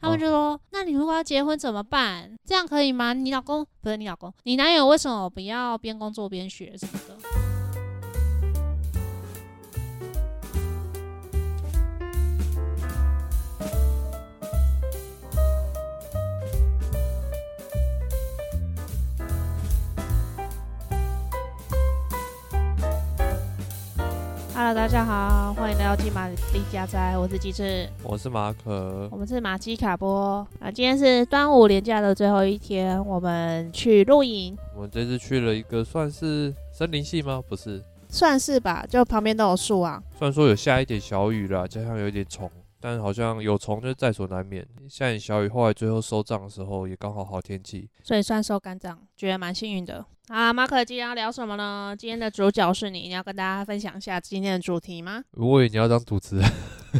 [0.00, 2.36] 他们就说：“哦、那你如果要结婚怎么办？
[2.44, 3.12] 这样可以吗？
[3.12, 7.16] 你老公不是你老公，你男友为什么不要边工作边学什么的？”
[24.68, 26.36] Hello，大家好，欢迎来到金马丽
[26.70, 30.70] 家宅，我是鸡翅，我是马可，我们是马基卡波啊。
[30.70, 34.54] 今天是端午连假的最后一天，我们去露营。
[34.76, 37.42] 我们这次去了一个算是森林系吗？
[37.48, 40.02] 不是，算是吧，就旁边都有树啊。
[40.18, 42.50] 虽然说有下一点小雨啦，加上有一点虫。
[42.80, 44.66] 但好像有虫就在所难免。
[44.88, 50.04] 下点小雨，后来最后收账的时候也刚好好天气，所以算收干账，觉得蛮幸运的。
[50.28, 51.94] 啊，马可今天要聊什么呢？
[51.98, 55.22] 今天的主角是你，你要跟大家分享一下今天的主题吗？
[55.32, 56.50] 我以为你要当主持人，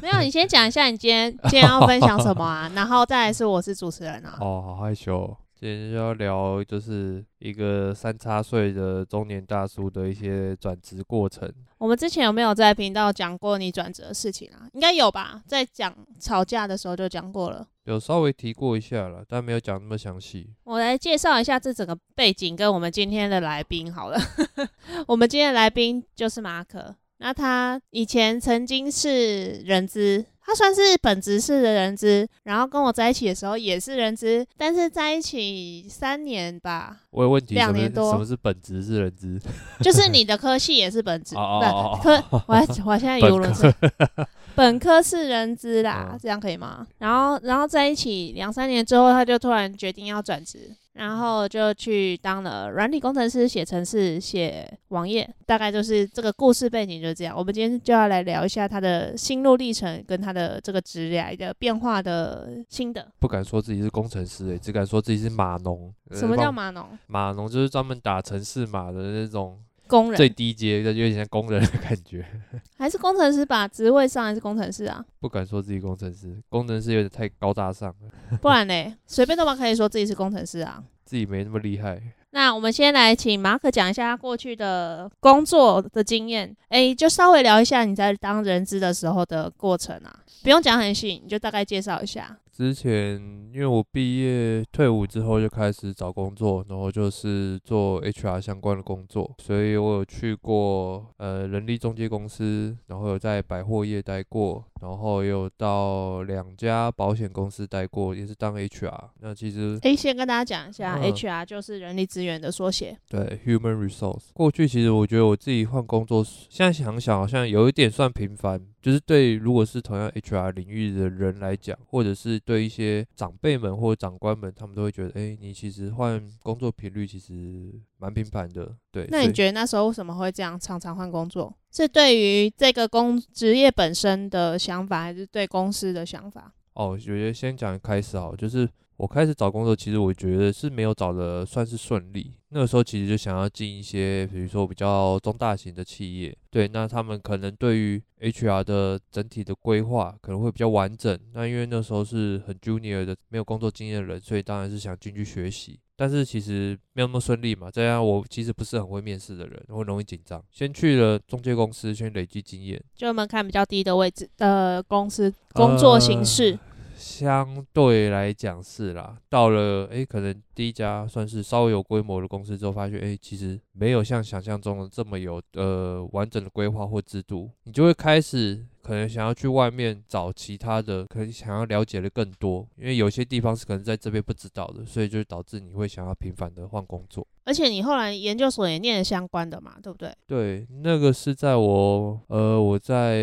[0.02, 2.70] 没有，你先讲一下你今天今天要分享什么啊？
[2.74, 4.38] 然后再来是我是主持人啊。
[4.40, 5.36] 哦，好害羞。
[5.60, 11.52] 今天就要聊，就是一个三叉岁的中年大叔的一些转职过程。
[11.78, 14.68] 我们之前有没有在频道讲过你转职的事情啊？
[14.72, 17.66] 应该有吧，在讲吵架的时候就讲过了。
[17.86, 20.48] 有稍微提过一下了，但没有讲那么详细。
[20.62, 24.18] 我来介绍一下这整个背景跟我们今天的来宾好了。
[25.08, 30.24] 我们今天的来宾就是马可，那他以前曾经是人资。
[30.50, 36.96] 他算是本职是的人资，然后跟我在一起的时候也是人资，但是在一起三年吧。
[37.10, 38.10] 我有问题，两年多。
[38.10, 39.38] 什么是本职是人资？
[39.82, 43.70] 就是你的科系也是本职，哦、科我还我现在语无伦次。
[44.56, 46.86] 本科是人资啦，嗯，这样可以吗？
[46.96, 50.74] 然后然后在一起两三年之后，他就突然决定要转职。
[50.98, 57.36] 然后就去当了软体工程师，写程式、写网页，大概就是这个故事背景就是这样。
[57.36, 63.06] 我们今天就要来聊一下他的心路历程，跟他的这个职业的变化的心得。
[63.20, 65.94] 不敢说自己是工程师，欸，只敢说自己是码农。
[66.10, 66.84] 什么叫码农？
[67.06, 69.56] 码农就是专门打程式码的那种
[69.88, 72.24] 工人，最低阶，就有点像工人的感觉。
[72.78, 75.04] 还是工程师吧，职位上还是工程师啊？
[75.18, 78.38] 不敢说自己工程师，工程师有点太高大上了。
[78.40, 78.94] 不然呢？
[79.06, 80.84] 随便都嘛可以说自己是工程师啊？
[81.04, 82.00] 自己没那么厉害。
[82.30, 86.54] 那我们先来请马可讲一下他过去的工作的经验。
[86.68, 92.36] 哎，就稍微聊一下你在当人资的时候的过程啊，不用讲很细，你就大概介绍一下。
[92.58, 93.20] 之前
[93.54, 109.10] 因为我毕业退伍之后就开始找工作，然后就是做 HR 相关的工作，所以我有去过呃人力中介公司，然后有在百货业待过，然后也有到两家保险公司待过，也是当 HR。
[109.20, 114.30] 那其实，哎，先跟大家讲一下，嗯，HR 就是人力资源的缩写，对，Human Resource。
[114.34, 118.60] 过去其实我觉得我自己换工作，现在想想好像有一点算频繁。
[118.80, 128.74] 就是对，如果是同样 HR 领域的人来讲，或者是对一些长辈们或者长官们，他们都会觉得，哎、欸，你其实换工作频率其实蛮频繁的。
[128.90, 131.52] 对，那你觉得那时候为什么会这样常常换工作？
[131.70, 136.54] 是对于这个工职业本身的想法，还是对公司的想法？
[136.74, 138.68] 哦，我觉得先讲开始好，就是。
[138.98, 142.34] 我开始找工作，其实我觉得是没有找的算是顺利。
[142.48, 151.16] 那个时候其实就想要进一些，比如说比较中大型的企业，对，那他们可能对于 HR 的整体的规划可能会比较完整。
[151.32, 155.78] 那因为那时候是很 junior 的，没有工作经验的人，所以当然是想进去学习。
[155.94, 157.70] 但是其实没有那么顺利嘛。
[157.70, 160.42] 这样我其实不是很会面试的人，会容易紧张。
[160.50, 166.52] 先去了中介公司，先累积经验，就门槛比较低的位置的公司工作形式。
[166.52, 166.58] 呃
[166.98, 178.66] 相对来讲是啦，到了诶、可能第一家算是稍微有规模的公司之后，发现诶、其实没有像想象中的这么有呃完整的规划或制度，你就会开始。
[178.80, 187.26] 可能想要去外面找其他的，可能想要了解的更多，因为有些地方是可能在这边不知道的，所以就导致你会想要频繁的换工作。
[187.48, 190.14] 而且你后来研究所也念相关的嘛，对不对？
[190.26, 193.18] 对，那个是在我呃我在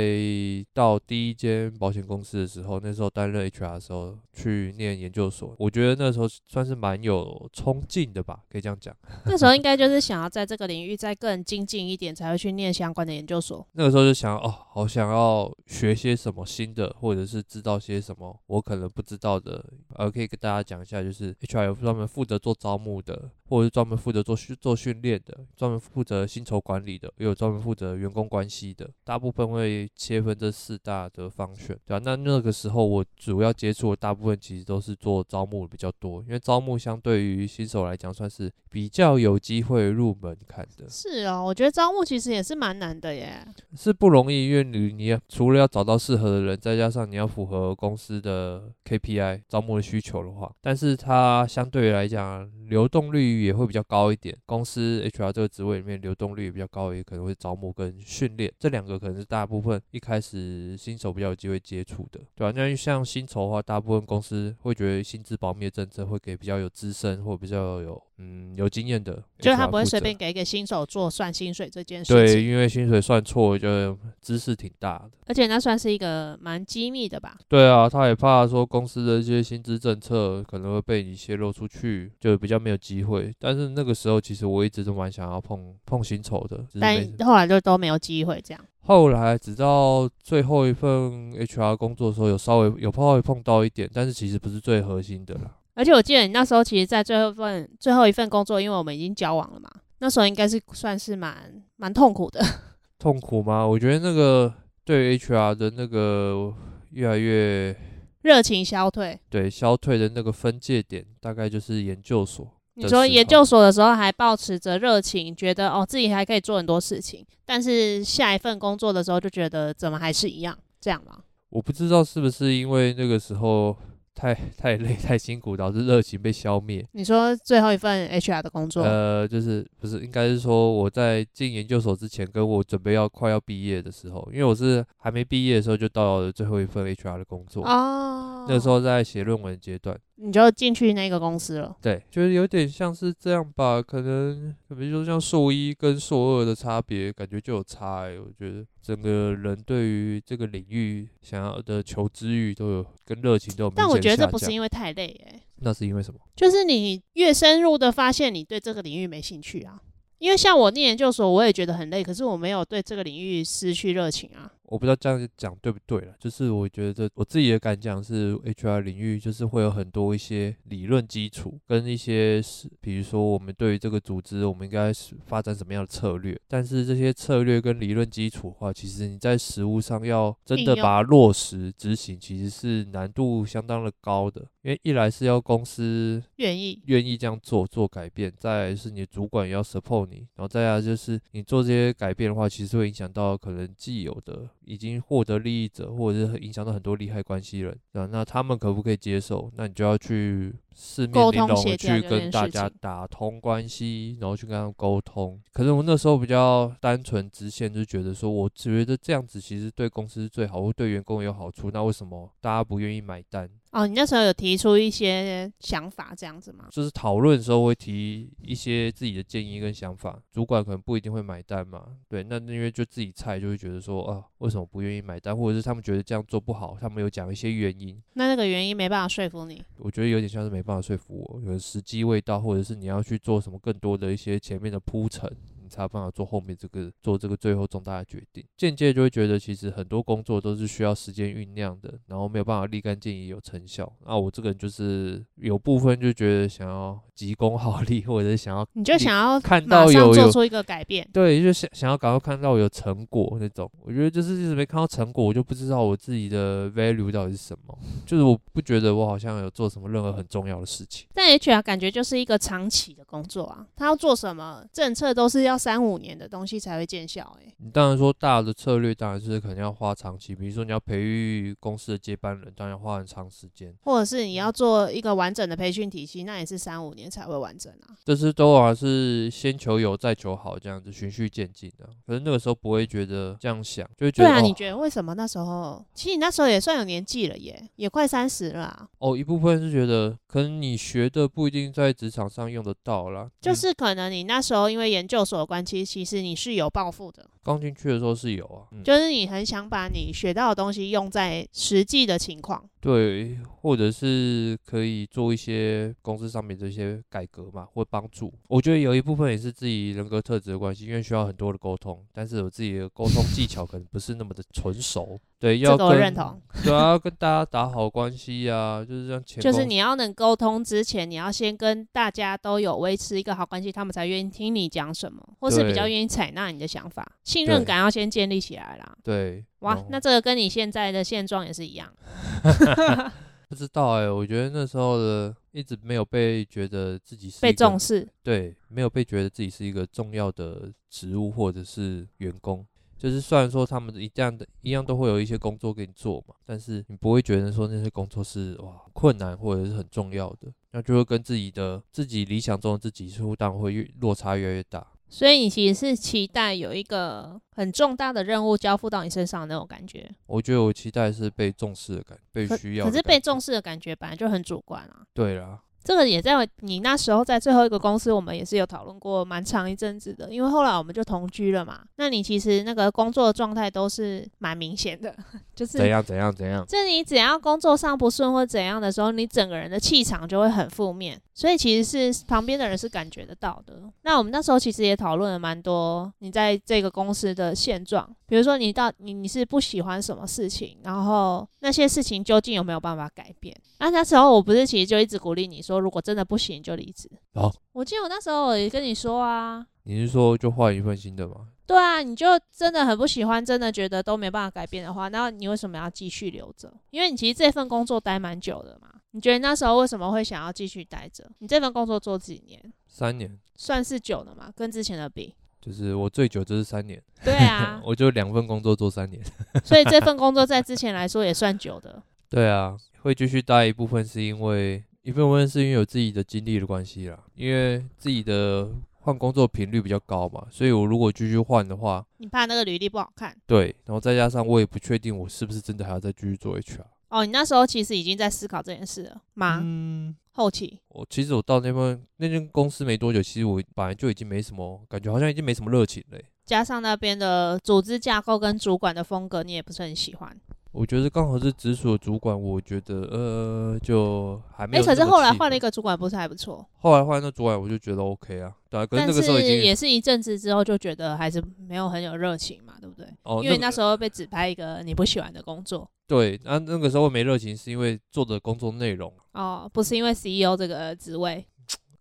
[0.74, 8.96] 到第一间保险公司的时候，那时候担任 HR 的时候去念研究所，我觉得那时候算是蛮有冲劲的吧，可以这样讲。
[9.28, 13.64] 那时候应该就是想要在这个领域再更精进一点，才会去念相关的研究所。
[13.74, 15.54] 那个时候就想哦，好想要。
[15.68, 19.66] 学些什么新的，或者是知道些什么我可能不知道的，
[19.96, 32.02] 呃，可以跟大家讲一下，就是 HR 有专门负责做招募的，或者是专门负责做训做训练的，专门负责薪酬管理的，也有专门负责员工关系的，大部分会切分这四大的方选，对吧、啊？
[32.04, 40.90] 那那个时候我主要接触的大部分其实都是做招募比较多，因为招募相对于新手来讲算是比较有机会入门看的。
[40.90, 43.46] 是哦，我觉得招募其实也是蛮难的耶，
[43.76, 54.38] 是不容易，因为你你除了要找到适合的人，再加上你要符合公司的 KPI 招募的需求的话，但是它相对来讲流动率也会比较高高一点。
[54.46, 62.54] 公司 HR 这个职位里面流动率也比较高，也可能会招募跟训练这两个可能是大部分一开始新手比较有机会接触的，对吧、啊？
[62.56, 72.26] 那像薪酬的话，大部分公司会觉得薪资保密的政策会给比较有资深或比较有嗯有经验的，就是他不会随便给一个新手做算薪水这件事情。
[72.26, 77.38] 对，因为薪水算错，就知识挺大的，而且那算是一个蛮机密的吧？
[77.50, 83.34] 对啊，他也怕说公司的一些薪资政策可能会被你泄露出去，就比较没有机会。
[83.40, 88.66] 但是那个时候，其实我一直都蛮想要碰碰薪酬的，但后来就都没有机会这样。
[88.88, 95.58] 后来直到最后一份 HR 工作的时候，有稍微有稍微碰到一点，但是其实不是最核心的啦。
[95.76, 99.70] 而且我记得你那时候其实，在最后一份最后一份工作，因为我们已经交往了嘛，
[100.00, 102.44] 那时候应该是算是蛮蛮痛苦的。
[102.98, 103.68] 痛苦吗？
[103.68, 104.52] 我觉得那个
[104.84, 106.54] 对 HR 的那个
[106.92, 107.78] 越来越
[108.22, 112.50] 热情消退，对消退的那个分界点，大概就是研究所。
[112.78, 121.20] 你说研究所的时候还保持着热情，觉得哦自己还可以做很多事情，但是下一份工作的时候就觉得怎么还是一样这样吗？
[121.50, 123.78] 我不知道是不是因为那个时候
[124.16, 126.84] 太太累 太辛苦，导致热情被消灭。
[126.94, 128.84] 你说最后一份 HR 的工作？
[128.84, 139.98] 呃，就是不是应该是说我在进研究所之前，跟我准备要快要毕业的时候，因为我是还没毕业的时候就到了最后一份 HR 的工作哦，那个时候在写论文阶段。
[140.18, 141.76] 你就进去那个公司了？
[141.82, 148.18] 对，就是有点像是这样吧，可能比如说像硕一跟硕二的差别，感觉就有差欸。
[148.18, 153.74] 我觉得整个人对于这个领域想要的求知欲都有跟热情都有。
[153.76, 156.20] 但我觉得这不是因为太累欸，那是因为什么？
[156.36, 159.82] 就是你越深入的发现你对这个领域没兴趣啊。
[160.18, 164.50] 因为像我念研究所，我也觉得很累，可是我没有对这个领域失去热情啊。
[164.68, 176.40] 我不知道这样讲对不对了，就是我觉得我自己的感讲是，HR 领域就是会有很多一些理论基础，跟一些是，比如说我们对于这个组织，我们应该是发展什么样的策略。
[176.48, 184.46] 但是这些策略跟理论基础的话，其实你在实务上要真的把它落实执行，其实是难度相当的高的。
[184.64, 194.50] 因为一来是要公司愿意愿意这样做做改变，再来是你的主管也要 support 你，然后再来就是你做这些改变的话，其实会影响到可能既有的。
[194.66, 199.52] 已经获得利益者，或者是影响到很多利害关系人，啊，那他们可不可以接受？
[199.56, 205.42] 那你就要去四面玲珑去跟大家打通关系，然后去跟他们沟通。
[205.54, 211.72] 可是我那时候比较单纯直线，就觉得说，我觉得这样子其实对公司是最好，或对员工有好处。
[211.72, 213.50] 那为什么大家不愿意买单？
[213.72, 216.66] 哦，你那时候有提出一些想法这样子吗？
[216.72, 221.86] 就是讨论的时候会提一些自己的建议跟想法，主管可能不一定会买单嘛。
[222.08, 225.36] 对，那因为就自己菜，就会觉得说啊，为什么不愿意买单？
[225.38, 228.02] 或者是他们觉得这样做不好，他们有讲一些原因。
[228.14, 229.62] 那那个原因没办法说服你？
[229.78, 235.32] 我觉得有点像是没办法说服我，有时机未到，或者是你要去做什么更多的一些前面的铺陈。
[235.76, 243.92] 你才有办法做后面这个做这个最后重大的决定，间接就会觉得其实很多工作都是需要时间酝酿的，然后没有办法立竿见影有成效。
[244.06, 253.70] 那我这个人就是有部分就觉得想要急功好利， 或者是想要你就想要看到有做出一个改变，对，就想想要赶快看到有成果那种。
[253.82, 257.78] 我觉得就是一直没看到成果，我就不知道我自己的 value 到底是什么。
[258.06, 261.06] 就是我不觉得我好像有做什么任何很重要的事情。
[261.14, 265.56] 但 HR 感觉就是一个长期的工作啊，他要做什么政策都是要。
[265.66, 277.98] 三五年的东西才会见效，欸，你当然说大的策略当然是可能要花长期，比如说你要培育公司的接班人，当然要花很长时间，或者是你要做一个完整的培训体系，那也是三五年才会完整啊。
[278.06, 285.84] 这是都还是先求有再求好这样子循序渐进的，可是那个时候不会觉得这样想，就会觉得对啊，哦，你觉得为什么那时候？
[285.96, 288.88] 其实你那时候也算有年纪了耶，也快三十了啊。
[289.00, 302.68] 哦，一部分是觉得可能你学的不一定在职场上用得到啦，就是可能你那时候因为研究所的关系，其实你是有抱负的，刚进去的时候是有啊，嗯、就是你很想把你学到的东西用在实际的情况。
[302.82, 308.32] 对，或者是可以做一些公司上面这些改革嘛，或帮助。
[308.48, 315.20] 我觉得有一部分也是自己人格特质的关系，因为需要很多的沟通，但是我自己的沟通技巧可能不是那么的纯熟。
[315.40, 316.40] 对，要跟，认同。
[316.64, 319.24] 对啊，要跟大家打好关系呀、啊，就是这样。
[319.42, 327.06] 就是你要能沟通之前，你要先跟大家都有维持一个好关系，他们才愿意听你讲什么，或是比较愿意采纳你的想法。
[327.36, 328.98] 信任感要先建立起来啦。
[329.04, 329.44] 对。
[329.60, 331.92] 哇，那这个跟你现在的现状也是一样。
[333.50, 342.66] 不知道哎、欸，我觉得那时候的一直没有被觉得自己是被重视，对，没有被觉得自己是一个重要的职务或者是员工。
[342.98, 354.86] 就是虽然说他们一样的一样都会有一些工作给你做嘛，但是你不会觉得说那些工作是哇困难或者是很重要的，那就会跟自己的自己理想中的自己似乎当然会越落差越来越大。
[355.08, 360.10] 所以你其实是期待有一个很重大的任务交付到你身上的那种感觉。
[360.26, 362.86] 我觉得我期待是被重视的感觉，被需要。
[362.86, 365.06] 可是被重视的感觉本来就很主观啊。
[365.14, 365.60] 对啦。
[365.84, 371.80] 这个也在你那时候在最后一个公司，我们也是有讨论过蛮长一阵子的，因为后来我们就同居了嘛。
[371.98, 375.16] 那你其实那个工作的状态都是蛮明显的，
[375.56, 376.66] 就是怎样怎样怎样。
[376.66, 383.84] 就你只要工作上不顺或怎样的时候，你整个人的气场就会很负面，所以其实是旁边的人是感觉得到的。
[384.04, 393.56] 那我们那时候其实也讨论了蛮多你在这个公司的现状，比如说你到你你是不喜欢什么事情，然后那些事情究竟有没有办法改变？
[393.80, 395.78] 那那时候我不是其实就一直鼓励你说。
[395.78, 397.12] 如果真的不行，就离职。
[397.34, 401.50] 哦，我记得我那时候我也跟你说啊，你是说就换一份新的吗？
[401.68, 406.72] 对啊，你就真的很不喜欢，真的觉得都没办法改变的话，那你为什么要继续留着？
[406.92, 408.88] 因为你其实这份工作待蛮久的嘛。
[409.16, 411.26] 你觉得那时候为什么会想要继续待着？
[411.40, 412.62] 你这份工作做几年？
[412.86, 414.52] 三年，算是久的嘛？
[414.54, 417.02] 跟之前的比，就是我最久就是三年。
[417.24, 419.24] 对啊， 我就两份工作做三年，
[419.64, 422.04] 所以这份工作在之前来说也算久的。
[422.30, 424.84] 对啊，会继续待一部分是因为。
[425.02, 428.68] 一部分是因为有自己的经历的关系啦，因为自己的
[429.02, 433.38] 换工作频率比较高嘛，所以我如果继续换的话，你怕那个履历不好看？
[433.46, 436.82] 对，然后再加上我也不确定我是不是真的还要再继续做 HR。
[437.16, 439.62] 哦，你那时候其实已经在思考这件事了吗？
[439.64, 440.78] 嗯，后期。
[440.90, 446.20] 我其实我到那边那间公司没多久，其实我本来就已经没什么感觉，好像已经没什么热情了。
[446.46, 450.38] 加上那边的组织架构跟主管的风格，你也不是很喜欢。
[450.76, 454.84] 我觉得刚好是直属的主管，我觉得呃就还没有。
[454.84, 456.68] 哎、欸，可是后来换了一个主管，不是还不错？
[456.80, 458.54] 后来换那主管，我就觉得 OK 啊。
[458.70, 463.08] 对啊，可是那个时候已经也是一阵子之后，就觉得还是没有很有热情嘛，对不对？
[463.24, 465.90] 哦，因为那时候被指派一个你不喜欢的工作。
[466.08, 469.12] 对，那、啊、那个时候没热情，是因为做的工作内容。
[469.32, 471.46] 哦，不是因为 CEO 这个职位。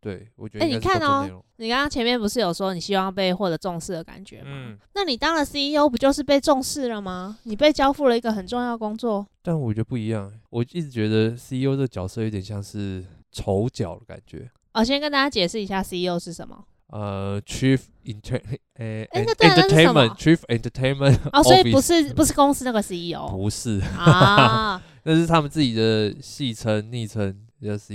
[0.05, 0.65] 对，我觉得。
[0.67, 4.51] 哎、欸，你看哦，你刚刚前面不是有说你希望被获得重视的感觉吗？
[4.51, 4.79] 嗯。
[4.95, 7.39] 那你当了 CEO 不就是被重视了吗？
[7.45, 9.27] 你被交付了一个很重要的工作。
[9.41, 14.51] 但我觉得不一样，我一直觉得 CEO 这个角色有点像是丑角的感觉。
[14.75, 16.63] 我先跟大家解释一下 CEO 是什么。
[16.89, 18.39] 呃，Chief Inter，
[18.77, 21.19] 呃、欸欸、，Entertainment，Chief Entertainment。
[21.33, 23.27] 哦，所以不是不是公司那个 CEO。
[23.31, 27.41] 不是啊， 那是他们自己的戏称、昵称。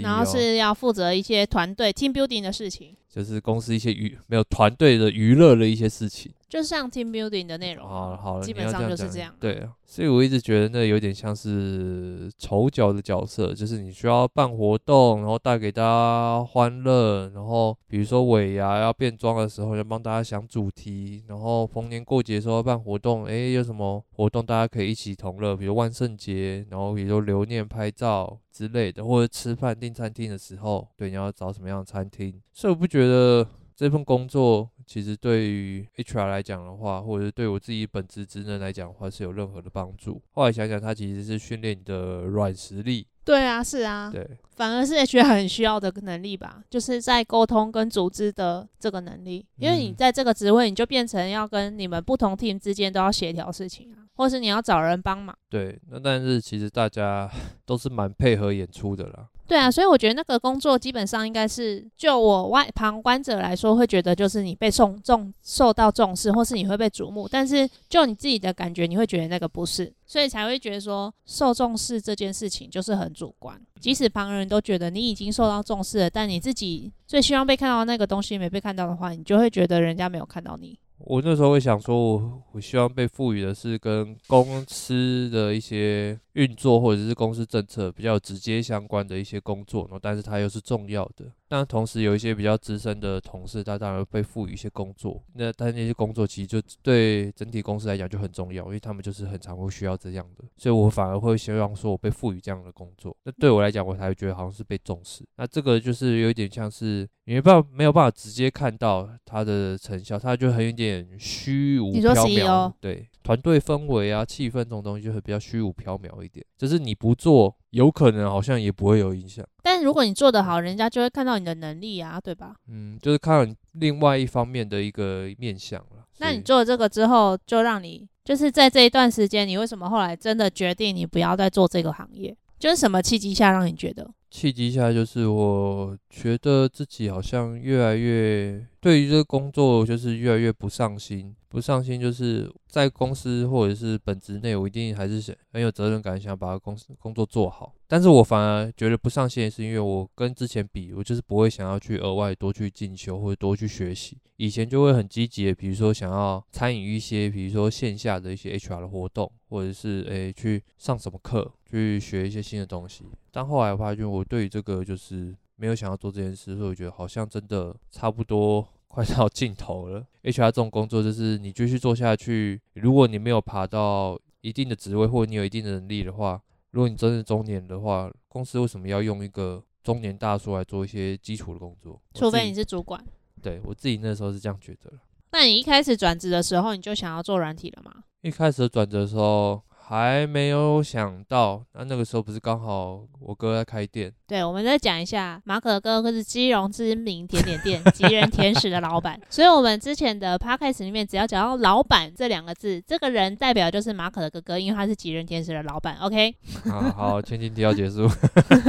[0.01, 7.87] 然后是要负责一些团队 team building 的事情，就是公司一些娱没有团队的娱乐的一些事情，就像 team building 的内容。
[7.87, 9.33] 好了好了，基本上就是这样。
[9.39, 28.39] 对啊，所以我一直觉得那有点像是丑角的角色，就是你需要办活动，然后带给大家欢乐，然后比如说尾牙要变装的时候，要帮大家想主题，然后逢年过节的时候要办活动，哎，有什么活动大家可以一起同乐，比如万圣节，然后比如说留念拍照。
[28.51, 32.33] 之类的，或者吃饭订餐厅的时候，对，你要找什么样的餐厅？
[32.51, 40.21] 所以我不觉得这份工作其实对于 HR 来讲的话，或者是对我自己本职职能来讲的话，是有任何的帮助。
[40.31, 43.05] 后来想想，它其实是训练你的软实力。
[43.23, 55.37] 对啊，是啊，对，反而是 HR 很需要的能力吧，就是在沟通跟组织的这个能力，因为你在这个职位，你就变成要跟你们不同 team 之间都要协调事情啊，或是你要找人帮忙。
[55.47, 57.29] 对，那但是其实大家
[57.67, 59.27] 都是蛮配合演出的啦。
[59.49, 67.27] 对啊，所以我觉得那个工作基本上应该是，就我外旁观者来说，会觉得就是你被重重受到重视，或是你会被瞩目。
[67.27, 73.59] 但是就你自己的感觉，你会觉得那个不是，所以才会觉得说受重视这件事情就是很主观。
[73.79, 80.77] 即使旁人都觉得你已经受到重视了，但你自己最希望被看到那个东西没被看到的话，你就会觉得人家没有看到你。
[80.99, 91.25] 我那时候会想说我，我希望被赋予的是跟公司的一些运作或者是公司政策比较直接相关的一些工作，然后但是它又是重要的。
[91.49, 95.21] 但同时有一些比较资深的同事，他当然会被赋予一些工作。
[95.33, 103.17] 那但那些工作其实就对整体公司来讲就很重要，因为他们就是很常会需要这样的，所以我反而会希望说我被赋予这样的工作。
[103.23, 105.25] 那对我来讲，我才会觉得好像是被重视。
[105.37, 112.71] 那这个就是有一点像是你没办法没有办法直接看到它的成效，它就很有点虚无缥缈。
[112.79, 117.55] 对，团队氛围啊、气氛这种东西就会比较虚无缥缈一点，就是你不做。
[117.69, 119.45] 有可能好像也不会有影响，
[119.79, 122.53] 但如果你做得好，人家就会看到你的能力啊，对吧？
[122.67, 126.05] 嗯，就是看到你另外一方面的一个面相了。
[126.17, 132.35] 那你做了这个之后，就让你就是在这一段时间，你为什么后来真的决定你不要再做这个行业？
[132.59, 134.11] 就是什么契机下让你觉得？
[134.29, 141.35] 契机下就是我觉得自己好像越来越对于这个工作就是越来越不上心。
[141.49, 147.73] 不上心，就是在公司或者是本职内，我一定还是想很有责任感，想把公司工作做好。
[147.87, 154.15] 但是我反而觉得不上心，是因为我跟之前比，我就是不会想要去额外多去进修或者多去学习。
[154.37, 163.05] 以前就会很积极的，比如说想要参与一些，比如说线下的一些 HR 的活动，或者是诶去上什么课，去学一些新的东西。
[163.31, 168.67] 但后来我发现，我对于这个就是没有想要做这件事，所以我觉得好像真的差不多。
[168.91, 170.03] 快到尽头了。
[170.23, 182.01] HR 这种工作就是你继续做下去，如果你没有爬到一定的职位，或者你有一定的能力的话，如果你真是中年的话，公司为什么要用一个中年大叔来做一些基础的工作？
[182.15, 182.99] 除非你是主管。
[183.43, 184.91] 对，我自己那时候是这样觉得。
[185.33, 187.93] 那你一开始转职的时候，你就想要做软体了吗？
[188.21, 189.61] 一开始转职的时候。
[189.89, 194.13] 还没有想到，那那个时候不是刚好我哥在开店？
[194.27, 205.97] 对，我们再讲一下，马可哥哥是基隆知名甜点店吉人甜食的老板，所以我们之前的 podcast 里面只要讲到老板这两个字，这个人代表就是马可的哥哥，因为他是吉人甜食的老板。
[206.01, 206.35] OK，
[206.69, 208.07] 好好，前情提要结束。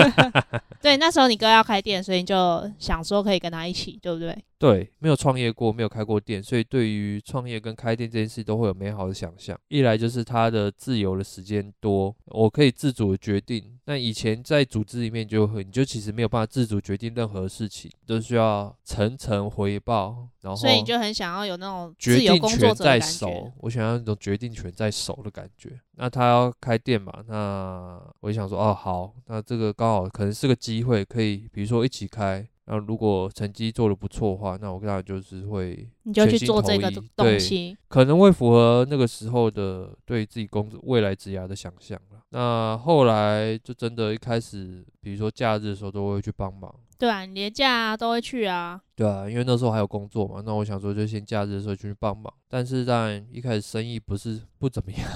[0.80, 4.34] 对，那时候你哥要开店，所以你就想说可以跟他一起，对不对？
[4.60, 9.58] 对，没有创业过，没有开过店，所以对于创业跟开店这件事都会有美好的想象。
[9.68, 13.78] 一来就是他的自由的时间多，我可以自主的决定。
[13.86, 20.28] 那以前在组织里面就会，你就其实没有办法自主决定任何事情，都需要层层回报。
[20.42, 21.94] 然后，所以你就很想要有那种。
[21.98, 25.80] 决定权在手，我想要那种决定权在手的感觉。
[25.92, 27.12] 那他要开店嘛？
[27.26, 32.46] 那我就想说，哦，好，那这个刚好可能是个机会，可以比如说一起开。
[32.66, 42.20] 那如果成绩做的不错的话，那我当然就是会，你就去做这个东西，可能会符合那个时候的对自己工作未来职涯的想象了。
[42.30, 46.74] 那后来就真的，一开始，比如说假日的时候，都会去帮忙。
[46.98, 48.78] 对啊，你连假啊都会去啊。
[48.94, 50.42] 对啊，因为那时候还有工作嘛。
[50.44, 52.30] 那我想说，就先假日的时候就去帮忙。
[52.46, 55.08] 但是当然一开始生意不是不怎么样，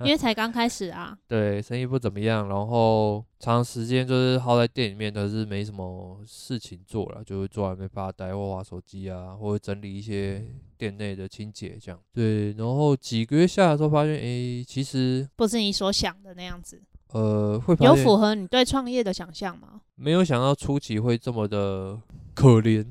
[0.00, 1.18] 因为 才刚开始啊。
[1.26, 12.00] 对，生意不怎么样，然后长时间就是耗在店里面，都是没什么事情做了，就会坐在那边发呆或玩手机啊，或者整理一些店内的清洁这样。
[12.12, 16.80] 对，然后几个月下来之后发现，哎，其实不是你所想的那样子。
[17.12, 19.80] 呃，会有符合你对创业的想象吗？
[19.94, 21.98] 没有想到初期会这么的
[22.34, 22.86] 可怜，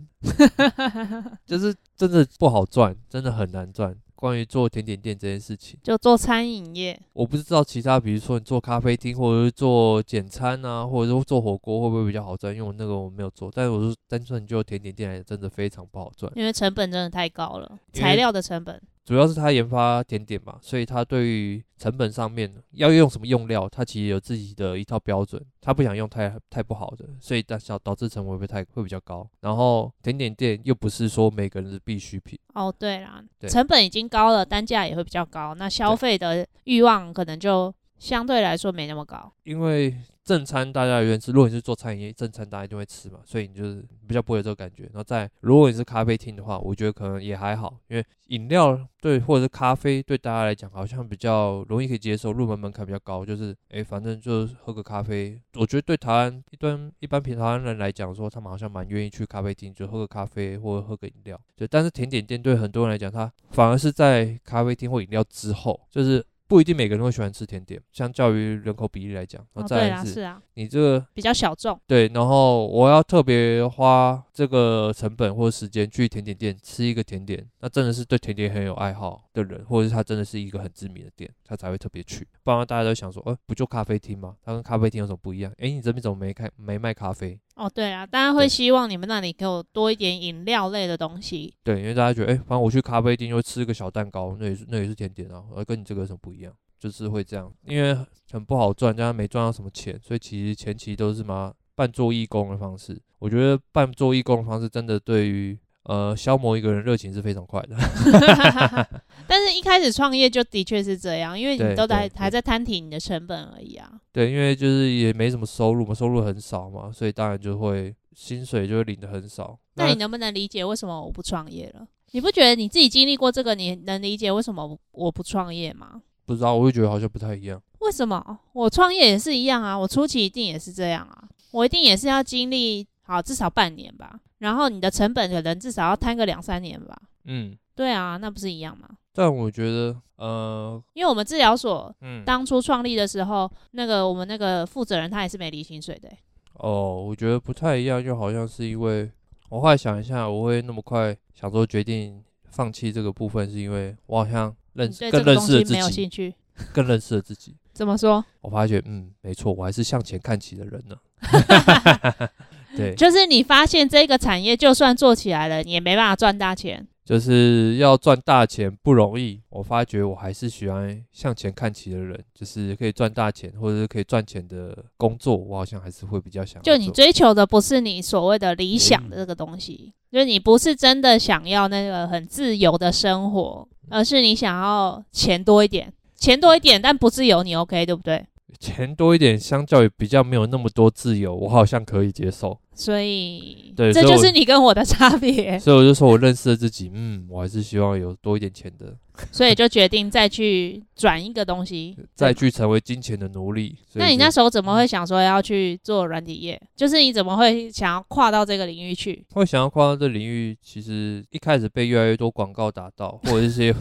[1.46, 3.96] 就是真的不好赚，真的很难赚。
[4.16, 12.52] 关于做甜点店这件事情，就做餐饮业，我不知道其他，比如说你做咖啡厅，或者是做简餐啊，或者是做火锅，会不会比较好赚？
[12.52, 18.82] 因为我那个我没有做，但是我是单纯就甜点店来讲，真的非常不好赚，因为成本真的太高了，材料的成本。
[19.08, 29.26] 主要是他研发甜点嘛，所以他对于成本上面要用什么用料，他其实有自己的一套标准，他不想用太太不好的，所以导导致成本会太会比较高。
[29.40, 32.38] 然后甜点店又不是说每个人的必需品。
[32.54, 39.32] 哦，对啦，对，成本已经高了，单价也会比较高，那消费的欲望可能就相对来说没那么高。
[39.44, 39.96] 因为
[40.28, 44.84] 正餐大家愿意吃，如果你是做餐饮业，正餐大家一定会吃嘛，所以你就是比较不会有这个感觉。
[44.84, 55.42] 然后再，如果你是咖啡厅的话，我觉得可能也还好，因为饮料对或者是咖啡对大家来讲好像比较容易可以接受，入门门槛比较高，就是诶，反正就是喝个咖啡。
[55.54, 61.40] 我觉得对台湾一般一般平常人来讲说，他们好像蛮愿意去咖啡厅就喝个咖啡或者喝个饮料。
[61.56, 66.26] 对，但是甜点店对很多人来讲，他反而是在咖啡厅或饮料之后，就是。
[66.48, 82.28] 不一定每个人都会喜欢吃甜点，相较于人口比例来讲，然后再来是，哦、对啊，是啊，你这个比较小众，对，然后我要特别花这个成本或者时间去甜点店吃一个甜点，那真的是对甜点很有爱好的人，或者是他真的是一个很知名的店，他才会特别去。
[82.44, 84.36] 不然大家都想说，呃，不就咖啡厅吗？
[84.44, 85.52] 它跟咖啡厅有什么不一样？
[85.58, 87.40] 诶，你这边怎么没开没卖咖啡？
[87.56, 91.56] 哦，对啊，大家会希望你们那里给我多一点饮料类的东西。
[91.64, 96.54] 对，因为大家觉得，诶，反正我去咖啡厅就会吃个小蛋糕，那也是那也是甜点啊，而跟你这个有什么不一样？
[96.80, 97.98] 就是会这样，因为
[98.32, 103.00] 很不好赚，加上没赚到什么钱，所以其实前期都是嘛半做义工的方式。
[103.20, 107.78] 我觉得半做义工的方式真的对于呃消磨一个人热情是非常快的。
[109.28, 113.92] 但是，一开始创业就的确是这样，因为你都在还在摊提你的成本而已啊。
[114.12, 119.58] 对，因为就是也没什么收入嘛，收入很少嘛，所以当然就会薪水就会领的很少。
[119.76, 121.86] 那你能不能理解为什么我不创业了？
[122.12, 126.02] 你不觉得你自己经历过这个，你能理解为什么我不创业吗？
[126.26, 127.62] 不知道，我会觉得好像不太一样。
[127.80, 128.40] 为什么？
[128.54, 136.98] 我创业也是一样啊，我初期一定也是这样啊，我一定也是要经历好至少半年吧，然后你的成本可能至少要摊个两三年吧。
[137.26, 138.88] 嗯，对啊，那不是一样吗？
[139.14, 146.10] 但我觉得，呃，因为我们治疗所，嗯，当初创立的时候，那个我们那个负责人他也是没离薪水的。
[146.54, 149.12] 哦，我觉得不太一样，就好像是因为
[149.50, 154.56] 我后来想一下，我会那么快想说决定放弃这个部分，是因为我好像。
[154.78, 156.36] 认识更认识了自己，没有兴趣，
[156.72, 157.56] 更认识了自己。
[157.78, 158.26] 怎么说？
[158.42, 160.96] 我发觉，嗯，没错，我还是向前看齐的人呢。
[162.76, 166.88] 对，就是你发现这个产业，就算做起来了，你也没办法赚大钱。
[167.06, 169.40] 就是要赚大钱不容易。
[169.50, 176.62] 我发觉我还是喜欢向前看齐的人，就是可以赚大钱或者是可以赚钱的工作，我好像还是会比较想。
[176.64, 183.68] 就你追求的不是你所谓的理想的这个东西，就是你不是真的想要那个很自由的生活。
[183.90, 188.26] 而是你想要钱多一点，钱多一点，但不自由，你 OK 对不对？
[188.60, 192.60] 钱多一点，相较于比较没有那么多自由，我好像可以接受。
[192.78, 195.58] 所以，对，这就是你跟我的差别。
[195.60, 198.96] 所以我就说我认识了自己，嗯，我还是希望有多一点钱的。
[199.32, 203.76] 所以就决定再去转一个东西，再去成为金钱的奴隶。
[203.96, 206.62] 那你那时候怎么会想说要去做软体业？
[206.76, 209.26] 就是你怎么会想要跨到这个领域去？
[209.34, 213.74] 会想要跨到这领域，其实一开始被越来越多广告打到，或者是些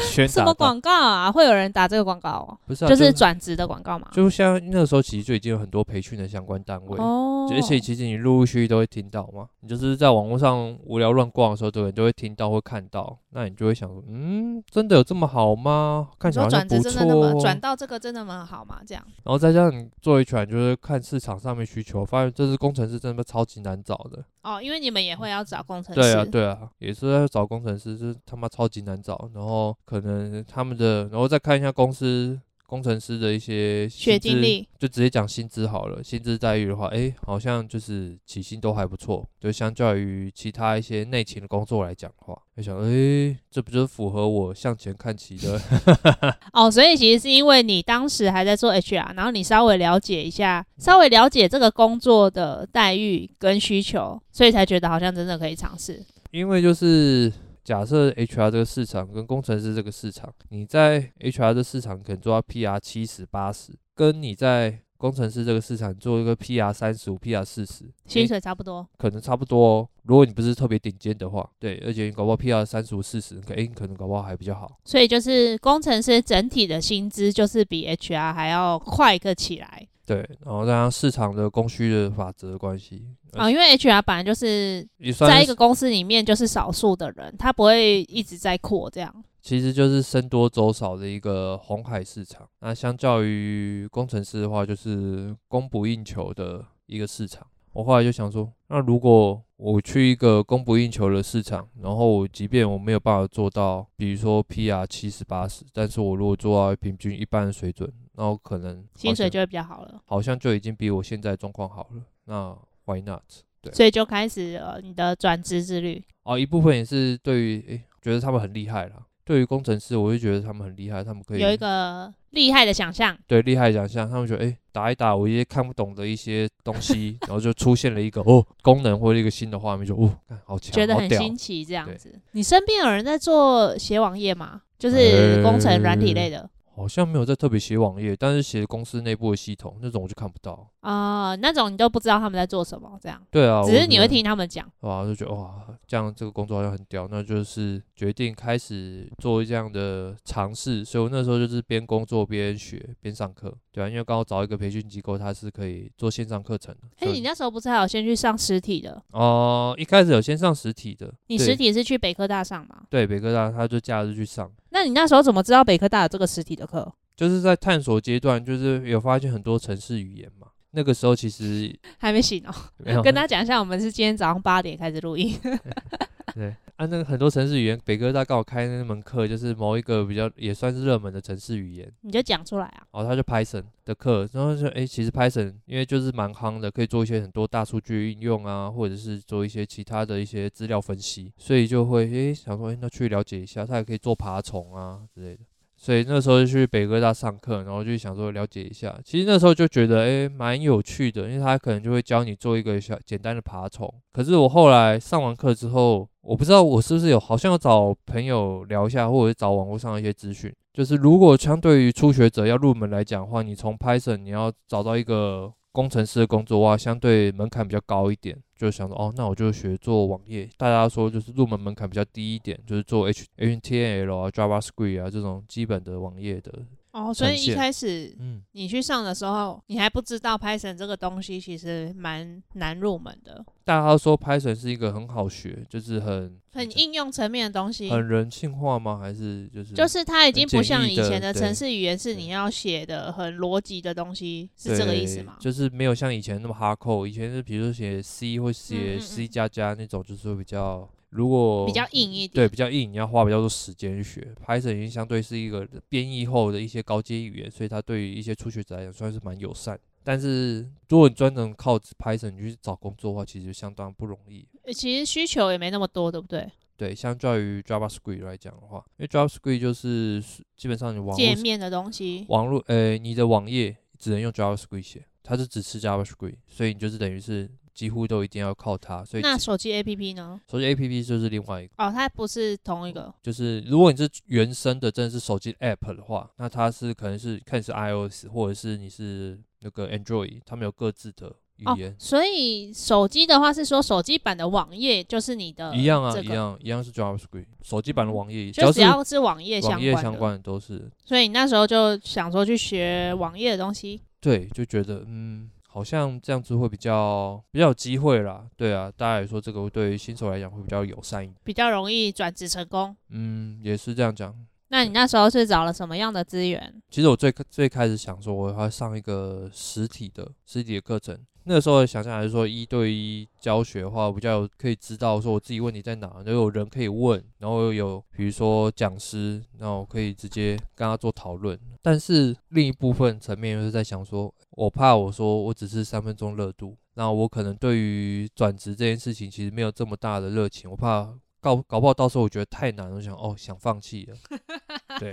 [0.00, 0.28] 宣传。
[0.28, 1.30] 什么广告啊？
[1.30, 2.58] 会有人打这个广告哦？
[2.66, 4.08] 不是，就是转职的广告嘛。
[4.12, 9.46] 就像那个时候，其实就已经有很多培训的相关单位哦，而且其实你陆陆续续都会听到嘛。
[9.60, 14.62] 你就是在网络上无聊乱逛的时候，都有人都会听到或看到，那你就会想说，嗯。
[14.70, 16.08] 真的有这么好吗？
[16.18, 17.40] 看起来好像不错。
[17.40, 18.80] 转到这个真的蛮好吗？
[18.86, 24.24] 这样，然后再加上你做一圈，就是看市场上面需求，发现这是工程师真的超级难找的。
[24.42, 26.00] 哦，因为你们也会要找工程师。
[26.00, 29.28] 对啊，对啊，也是要找工程师，就是他妈超级难找。
[29.34, 32.40] 然后可能他们的，然后再看一下公司。
[32.70, 36.00] 工程师的一些学经历，就直接讲薪资好了。
[36.04, 39.28] 薪资待遇的话，哎、欸，好像就是起薪都还不错。
[39.40, 45.60] 就相较于其他一些内勤的工作来讲的话，就想，哎、欸，这不就是符合我向前看齐的？
[46.54, 56.00] 哦，所以其实是因为你当时还在做 HR，然后你稍微了解一下，稍微了解这个工作的待遇跟需求，所以才觉得好像真的可以尝试。
[56.30, 57.32] 因为就是。
[57.62, 69.88] 假设 HR 这个市场跟工程师这个市场，你在 HR 的市场可能做到 PR 七十八十，跟你在工程师这个市场做一个 PR 三十五、PR 四十，薪水差不多，可能差不多哦。
[70.02, 74.78] 如果你不是特别顶尖的话，对，而且你搞不好 PR 三十五、四十，哎，可能搞不好还比较好。
[74.84, 79.86] 所以就是工程师整体的薪资就是比 HR 还要快一个起来。
[80.10, 84.84] 对，然后加上市场的供需的法则的关系啊，因为 HR 本来就是
[85.16, 89.14] 在一个公司里面就是少数的人，他不会一直在扩这样。
[89.40, 92.48] 其实就是僧多粥少的一个红海市场。
[92.58, 97.46] 那相较于工程师的话，就是供不应求的一个市场。
[97.72, 107.88] 我后来就想说，那如果我去一个供不应求的市场，然后我即便我没有办法做到，比如说 PR 七十八十，但是我如果做到平均一般的水准。
[108.20, 112.02] 然后可能薪水就会比较好了，好像就已经比我现在状况好了。
[112.26, 112.54] 那
[112.84, 113.22] why not？
[113.62, 116.04] 对，所以就开始了你的转职之旅。
[116.24, 119.06] 哦，一部分也是对于诶，觉得他们很厉害啦。
[119.24, 123.16] 对于工程师，我就觉得他们很厉害，他们可以有一个厉害的想象。
[123.26, 132.20] 对，厉害的想象，他们觉得诶，打一打我一些看不懂的一些东西，然后就出现了一个哦功能或者一个新的画面，就哦，好强，觉得很新奇这样子。
[132.32, 134.60] 你身边有人在做写网页吗？
[134.78, 136.50] 就是工程软体类的。
[136.80, 143.20] 好像没有在特别写网页，但是写公司内部的系统那种我就看不到啊、呃，那种你都不知道他们在做什么，这样。
[143.30, 144.66] 对啊，只是你会听他们讲。
[144.80, 150.82] 哇，就觉得哇，这样这个工作好像很屌，那就是决定开始做这样的尝试。
[150.82, 156.88] 所以我那时候就是边工作边学边上课，对啊，因为刚好找一个培训机构，它是可以做线上课程的。
[157.00, 159.02] 哎、欸，你那时候不是还有先去上实体的？
[159.12, 161.12] 哦、呃，一开始有先上实体的。
[161.26, 162.84] 你实体是去北科大上吗？
[162.88, 164.50] 对，北科大，他就假日去上。
[164.72, 166.92] 那你那时候怎么知道北科大有这个实体的课？
[167.16, 170.46] 就是在探索阶段，就是有发现很多城市语言嘛。
[170.70, 172.54] 那个时候其实 还没醒哦、
[172.86, 173.02] 喔。
[173.02, 175.36] 跟大家讲一下，我们是今天早上八点开始录音。
[176.32, 181.92] 对，啊，那个很多城市语言，北哥大刚好开那门课，就是某一个比较也算是热门的城市语言。
[182.02, 182.86] 你就讲出来啊。
[182.92, 195.42] 哦，他就 Python 的课，然后就哎、欸，其实 Python 因为就是蛮夯的，可以做一些很多大数据应用啊，或者是做一些其他的一些资料分析，所以就会哎、欸、想说，哎、欸，那去了解一下，他也可以做爬虫啊之类的。
[195.82, 198.94] 所以那时候就去北科大上课，然后就想说了解一下。
[199.02, 203.90] 其实那时候就觉得诶蛮有趣的，因为他可能就会教你做一个小简单的爬虫。
[204.12, 210.54] 可是我后来上完课之后，我不知道我是不是有好像要找朋友聊一下，或者是找网络上的一些资讯。
[210.74, 218.36] 就是如果相对于初学者要入门来讲的话，你从 Python 你要找到一个工程师的工作哇，相对门槛比较高一点。
[218.56, 220.48] 就想说哦，那我就学做网页。
[220.58, 226.52] 大家说就是入门门槛比较低一点，就是做 H HTML 啊、JavaScript 啊这种基本的网页的。
[226.92, 233.44] 哦，所以一开始，嗯，你去上的时候，嗯，你还不知道 Python 这个东西其实蛮难入门的。
[233.64, 237.88] 大家都说 Python 是一个很好学，就是很很应用层面的东西。
[237.88, 238.98] 很人性化吗？
[239.00, 245.36] 还是就是就是它已经不像以前的城市语言，是你要写的很逻辑的东西，是这个意思吗？
[245.38, 250.88] 就是没有像以前那么 hard code，以前是比如说写 C 或写 C 加加那种，就是比较。
[251.10, 254.34] 如果比较硬一点，对，比较硬，你要花比较多时间去学。
[254.46, 259.78] Python 已经相对是一个编译后的一些高阶语言，所以它对于一些初学者来讲算是蛮友善。
[260.04, 264.46] 但是如果你专程靠 Python 你去找工作的话，其实相当不容易。
[264.72, 266.48] 其实需求也没那么多，对不对？
[266.76, 270.22] 对，相较于 JavaScript 来讲的话，因为 JavaScript 就是
[270.56, 277.50] 基本上你网界面的东西，网络呃，你的网页只能用 JavaScript 写，它是只吃 JavaScript，所以你就是等于是。
[277.80, 280.38] 几乎都一定要靠它，所以那手机 APP 呢？
[280.50, 283.10] 手机 APP 就是另外一个哦，它不是同一个。
[283.22, 291.90] 就是如果你是原生的，真的是手机 App 的话，那它是可能是看是 iOS 或者是你是那个 Android，他们有各自的语言。
[291.90, 297.46] 哦，所以手机的话是说手机版的网页就是你的一样啊，一样一样是 JavaScript。
[297.62, 300.90] 手机版的网页就只要是网页相关的，相关的都是。
[301.02, 305.50] 所以你那时候就想说去学网页的东西，对，就觉得嗯。
[305.72, 312.96] 好像这样子会比较比较有机会啦，对啊，大家也说这个对于新手来讲会比较友善一点，比较容易转职成功。
[313.10, 314.34] 嗯，也是这样讲。
[314.72, 316.82] 那你那时候是找了什么样的资源？
[316.90, 321.18] 其实我最最开始想说，我要上一个实体的实体的课程。
[321.44, 331.58] 那个时候想想还是说一对一教学的话，比较可以知道说我自己问题在哪，就有人可以问，然后有比如说讲师，那我可以直接跟他做讨论。
[331.82, 344.16] 但是另一部分层面又是在想说，我怕我说我只是三分钟热度，那我可能对于转职这件事情其实没有这么大的热情，我怕搞搞不好到时候我觉得太难，我想哦想放弃了。
[345.00, 345.10] 对。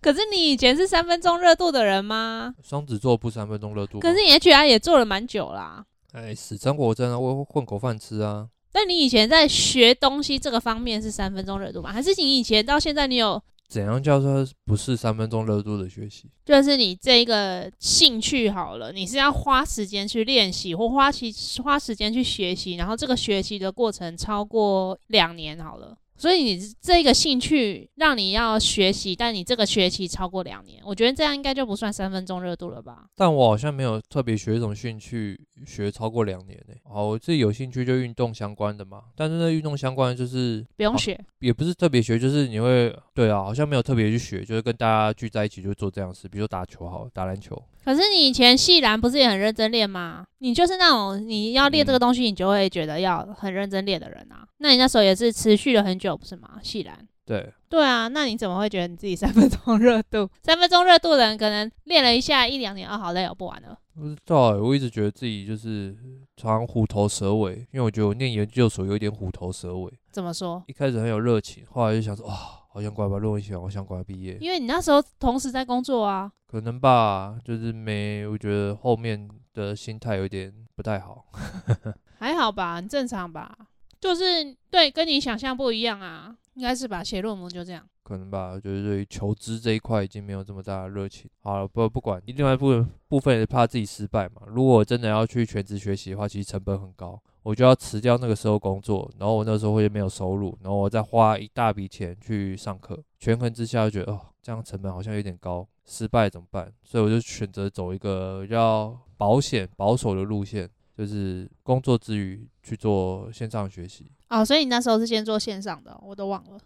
[0.00, 2.54] 可是你以前是三分钟热度的人吗？
[2.62, 3.98] 双子座不三分钟热度。
[4.00, 5.84] 可是你 HR 也做了蛮久啦。
[6.12, 8.48] 哎，死撑活撑啊，我混口饭吃啊。
[8.70, 11.92] 但你以前在学东西这个方面是三分钟热度吗？
[11.92, 13.42] 还是你以前到现在你有？
[13.74, 16.30] 怎样叫做不是三分钟热度的学习？
[16.44, 21.26] 就是你这个兴趣好了，你是要花时间去练习，或花时
[21.60, 25.96] 花时间去学习，然后这个学习的过程超过两年好了。
[26.16, 33.06] 所以你这个兴趣让你要学习，但你这个学期超过两年，我觉得这样应该就不算三分钟热度了吧？
[33.16, 36.74] 但我好像没有特别学一种兴趣学超过两年呢。
[36.84, 47.60] 哦，我自己有兴趣就运动相关的嘛，但是那运动相关的就是不用学，也不是特别学，就是你会对啊，好像没有特别去学，就是跟大家聚在一起就做这样事，比如说打球好，打篮球。
[47.84, 50.24] 可是你以前系篮不是也很认真练吗？
[50.38, 54.46] 你就是那种你要练这个东西，你就会觉得要很认真练的人啊。
[54.58, 56.58] 那你那时候也是持续了很久，不是吗？
[56.62, 57.06] 系篮。
[57.26, 57.52] 对。
[57.68, 60.28] 对啊，那你怎么会觉得你自己三分钟热度？
[60.44, 63.76] 三分钟热度的人可能练了一下一两年，啊，好累，我不玩了。
[63.96, 65.96] 不知道，我一直觉得自己就是
[66.36, 69.92] 常常虎头蛇尾，因为我觉得我念研究所有点虎头蛇尾。
[70.12, 70.62] 怎么说？
[70.68, 72.34] 一开始很有热情，后来就想说，哇，
[72.74, 74.36] 好想赶快把论文写完，我想赶快毕业。
[74.40, 76.32] 因为你那时候同时在工作啊。
[76.48, 81.24] 可能吧，就是没，我觉得后面的心态有点不太好。
[82.18, 83.56] 还好吧，很正常吧。
[84.00, 87.02] 就是对，跟你想象不一样啊，应该是吧？
[87.04, 87.86] 写论文就这样。
[88.02, 91.30] 可能吧，就是对于求知这一块已经没有这么大的热情。
[91.42, 94.42] 好了，不不管，另外一部分部分也是怕自己失败嘛。
[94.48, 106.72] 如果真的要去全职学习的话，其实成本很高，我就要辞掉那个时候工作，然后我那时候会没有收入，然后我再花一大笔钱去上课，权衡之下就觉得哦，这样成本好像有点高，失败怎么办？
[106.82, 110.68] 所以我就选择走一个比较保险、保守的路线。
[110.96, 116.58] 就是工作之余去做线上学习哦，所以你那时候是先做线上的，我都忘了。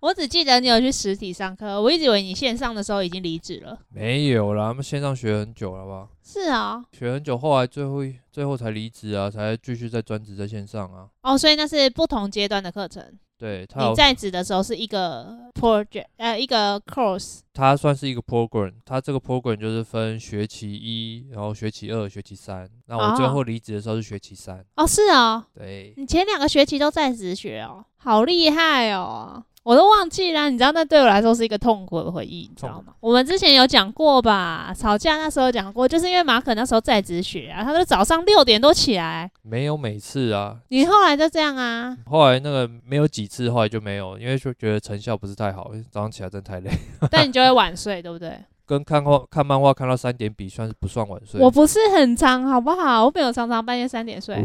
[0.00, 3.78] 我只记得你有去实体上课，我一直以为你线上的时候已经离职了。
[3.88, 6.08] 没有啦，他们线上学很久了吧？
[6.24, 7.98] 是啊，学很久，后来最后
[8.32, 11.08] 最后才离职啊，才继续在专职在线上啊。
[11.22, 13.04] 哦，所以那是不同阶段的课程。
[13.38, 22.66] 对，你在职的时候是一个 project，呃，一个 course，它算是一个 program，它这个 program 就是分学期一，然后学期二、学期三。
[22.86, 24.64] 那我最后离职的时候是学期三。
[24.76, 25.44] 哦，是哦。
[25.54, 25.92] 对。
[25.98, 29.44] 你前两个学期都在职学哦，好厉害哦。
[29.66, 32.92] 我都忘记了，你知道那对我来说是一个痛苦的回忆，你知道吗？
[33.00, 34.72] 我们之前有讲过吧？
[34.72, 39.28] 吵架那时候讲过，就是因为马可那时候在职学啊，他都早上六点多起来。
[39.42, 41.96] 没有每次啊，你后来就这样啊？
[42.08, 46.70] 后来那个没有几次，后来就没有，因为就觉得成效不是太好，早上起来真的太累。
[47.10, 48.38] 但你就会晚睡，对不对？
[48.66, 51.40] 跟看画看漫画看到三点比，算是不算晚睡？
[51.40, 53.04] 我不是很长，好不好？
[53.04, 54.36] 我没有常常半夜三点睡。
[54.36, 54.42] 呃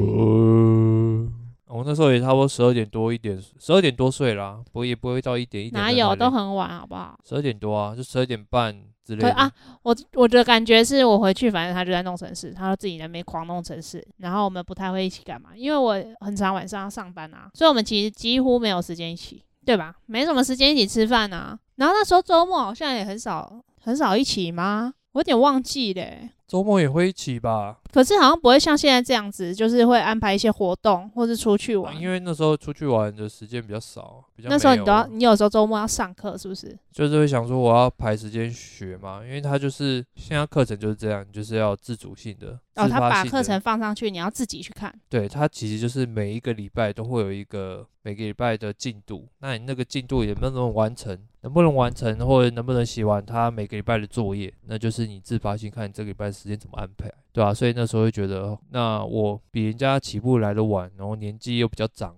[1.74, 5.82] 我那时候也差不多十二点多一点，十二点多睡啦，不也不会到一点一点。
[5.82, 7.18] 哪有，都很晚，好不好？
[7.28, 9.52] 十二点多啊，就十二点半之类啊，
[9.84, 19.96] 我我的感觉是我回去，反正他就在弄城市，他说自己在那边狂弄城市，然后我们不太会一起干嘛，因为我很常晚上要上班啊，所以我们其实几乎没有时间一起，对吧？
[20.06, 21.58] 没什么时间一起吃饭啊。
[21.76, 24.94] 然后那时候周末好像也很少很少一起吗？
[25.14, 26.30] 我有点忘记嘞。
[26.52, 31.96] 周末也会一起吧，可是好像不会像现在这样子，就是会安排一些活动或是出去玩。
[31.96, 36.78] 啊，因为那时候出去玩的时间比较少，比较那时候你都要，你有时候周末要上课，是不是？
[36.92, 42.60] 就是会想说我要排时间学嘛，因为他就是现在课程就是这样，就是要自主性的。
[42.76, 44.94] 哦，他把课程放上去，你要自己去看。
[45.08, 51.18] 对，他其实就是每一个礼拜都会有一个每个礼拜的进度，那你那个进度也能不能完成？
[51.44, 62.16] 能不能完成，或者能不能写完他每个礼拜的作业，那就是你自发性看你这个礼拜的时间怎么安排，对啊，所以那时候会觉得，那我比人家起步来的晚，然后年纪又比较长。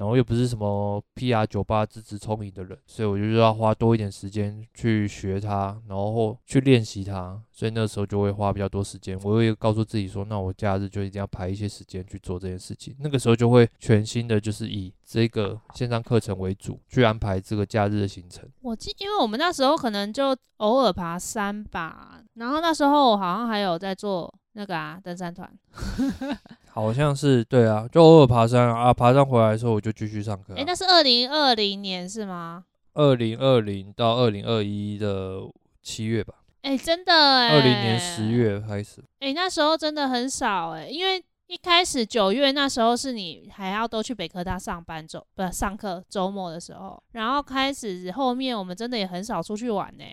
[0.00, 7.38] 然后又不是什么 PR 酒吧资质聪明的人，所以我就要花多一点时间去学它，然后去练习它。
[7.52, 9.20] 所以那时候就会花比较多时间。
[9.22, 12.96] 我会告诉自己说，那我假日就一定要排一些时间去做这件事情。
[13.00, 18.48] 那个时候就会全心的，就是以这个线上课程为主，去安排这个假日的行程。
[18.62, 25.52] 我记，因为我们那时候可能就偶尔爬山吧，然后那时候我好像还有在做那个啊登山团。
[26.72, 30.56] 好像是对啊，就偶尔爬山啊，爬山回来的时候我就继续上课啊。
[30.56, 32.64] 诶，那是二零二零年是吗？
[32.94, 35.40] 二零二零到二零二一的
[35.82, 36.34] 七月吧。
[36.62, 39.02] 诶，真的诶，二零年十月开始。
[39.20, 50.04] 诶，那时候真的很少诶，因为一开始九月那时候是你还要都去北科大上班周，不上课周末的时候，然后开始后面我们真的也很少出去玩呢，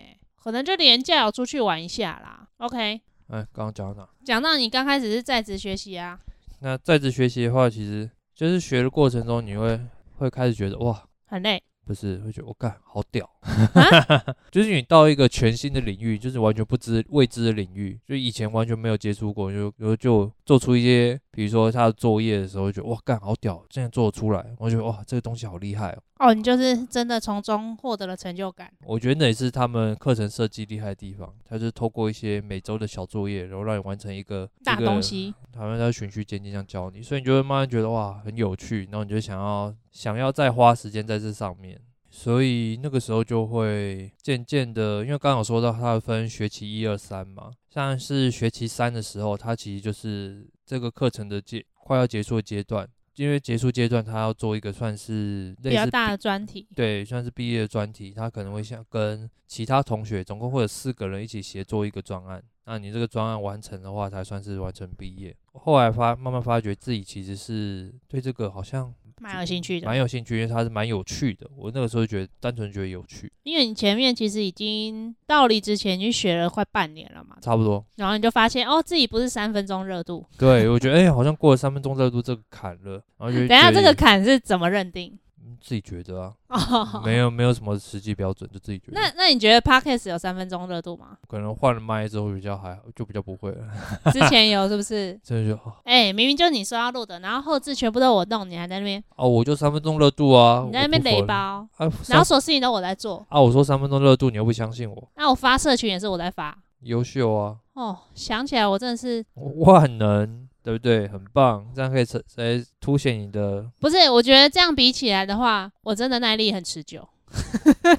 [0.42, 2.48] 可能就连假有出去玩一下啦。
[2.58, 3.00] OK。
[3.28, 4.08] 哎，刚刚讲到哪？
[4.24, 6.18] 讲到你刚开始是在职学习啊。
[6.60, 9.80] 那在职学习的话，其实就是学的过程中，你会
[10.16, 26.02] 会开始觉得哇，很累，不是会觉得我干好屌，啊、 就是你到一个全新的领域，就是完全不知未知的领域，就以前完全没有接触过，就就就做出一些，比如说他的作业的时候，就觉得哇干好屌，竟然做得出来，我觉得哇这个东西好厉害哦。
[26.18, 28.68] 哦，你就是真的从中获得了成就感。
[28.84, 52.86] 我觉得那也是他们课程设计厉害的地方，他就是透过一些每周的小作业，然后让你完成一个大东西，他们在循序渐进这样教你，所以你就会慢慢觉得哇很有趣，然后你就想要想要再花时间在这上面，所以那个时候就会渐渐的，因为刚刚有说到它分学期一二三嘛，像是学期三的时候，它其实就是这个课程的结快要结束的阶段。
[53.16, 58.12] 因为结束阶段，他要做一个算是类似比较大的专题，对，算是毕业的专题。
[58.12, 62.40] 他可能会想跟其他同学，总共会有四个人一起协作一个专案。
[62.66, 65.34] 那你这个专案完成的话，才算是完成毕业。
[65.54, 68.94] 后来发慢慢发觉自己其实是对这个好像。
[69.20, 71.48] 蛮有兴趣的，蛮有兴趣，因为它是蛮有趣的。
[71.56, 73.30] 我那个时候觉得，单纯觉得有趣。
[73.42, 77.84] 因为你前面其实已经到离职前已经学了快半年了嘛，差不多。
[77.96, 80.26] 然后你就发现，哦，自己不是三分钟热度。
[80.38, 83.02] 对，我觉得，哎、欸，好像过了三分钟热度这个坎了。
[83.18, 85.18] 然后就 等一下这个坎是怎么认定？
[85.60, 89.00] 自己觉得啊，哦、没有没有什么实际标准，就自己觉得。
[89.00, 91.18] 那那你觉得 Podcast 有三分钟热度吗？
[91.28, 93.66] 可能换了麦之后比较还好，就比较不会了。
[94.12, 95.18] 之前有是不是？
[95.24, 105.08] 真的就哎、欸，明明就是你说要录的，然后后置全部都我弄，你还在那边哦，我就三分钟热度啊，你在那边雷包，啊，然后所有事情都我在做啊，我说三分钟热度，你又不相信我？
[105.16, 107.56] 那我发社群也是我在发，优秀啊！
[107.74, 110.47] 哦，想起来我真的是万能。
[110.68, 111.08] 对不对？
[111.08, 112.04] 很棒，这样可以
[112.36, 113.66] 来凸显你的。
[113.80, 117.08] 不是，我觉得这样比起来的话，我真的耐力很持久。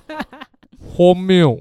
[0.95, 1.59] 荒谬。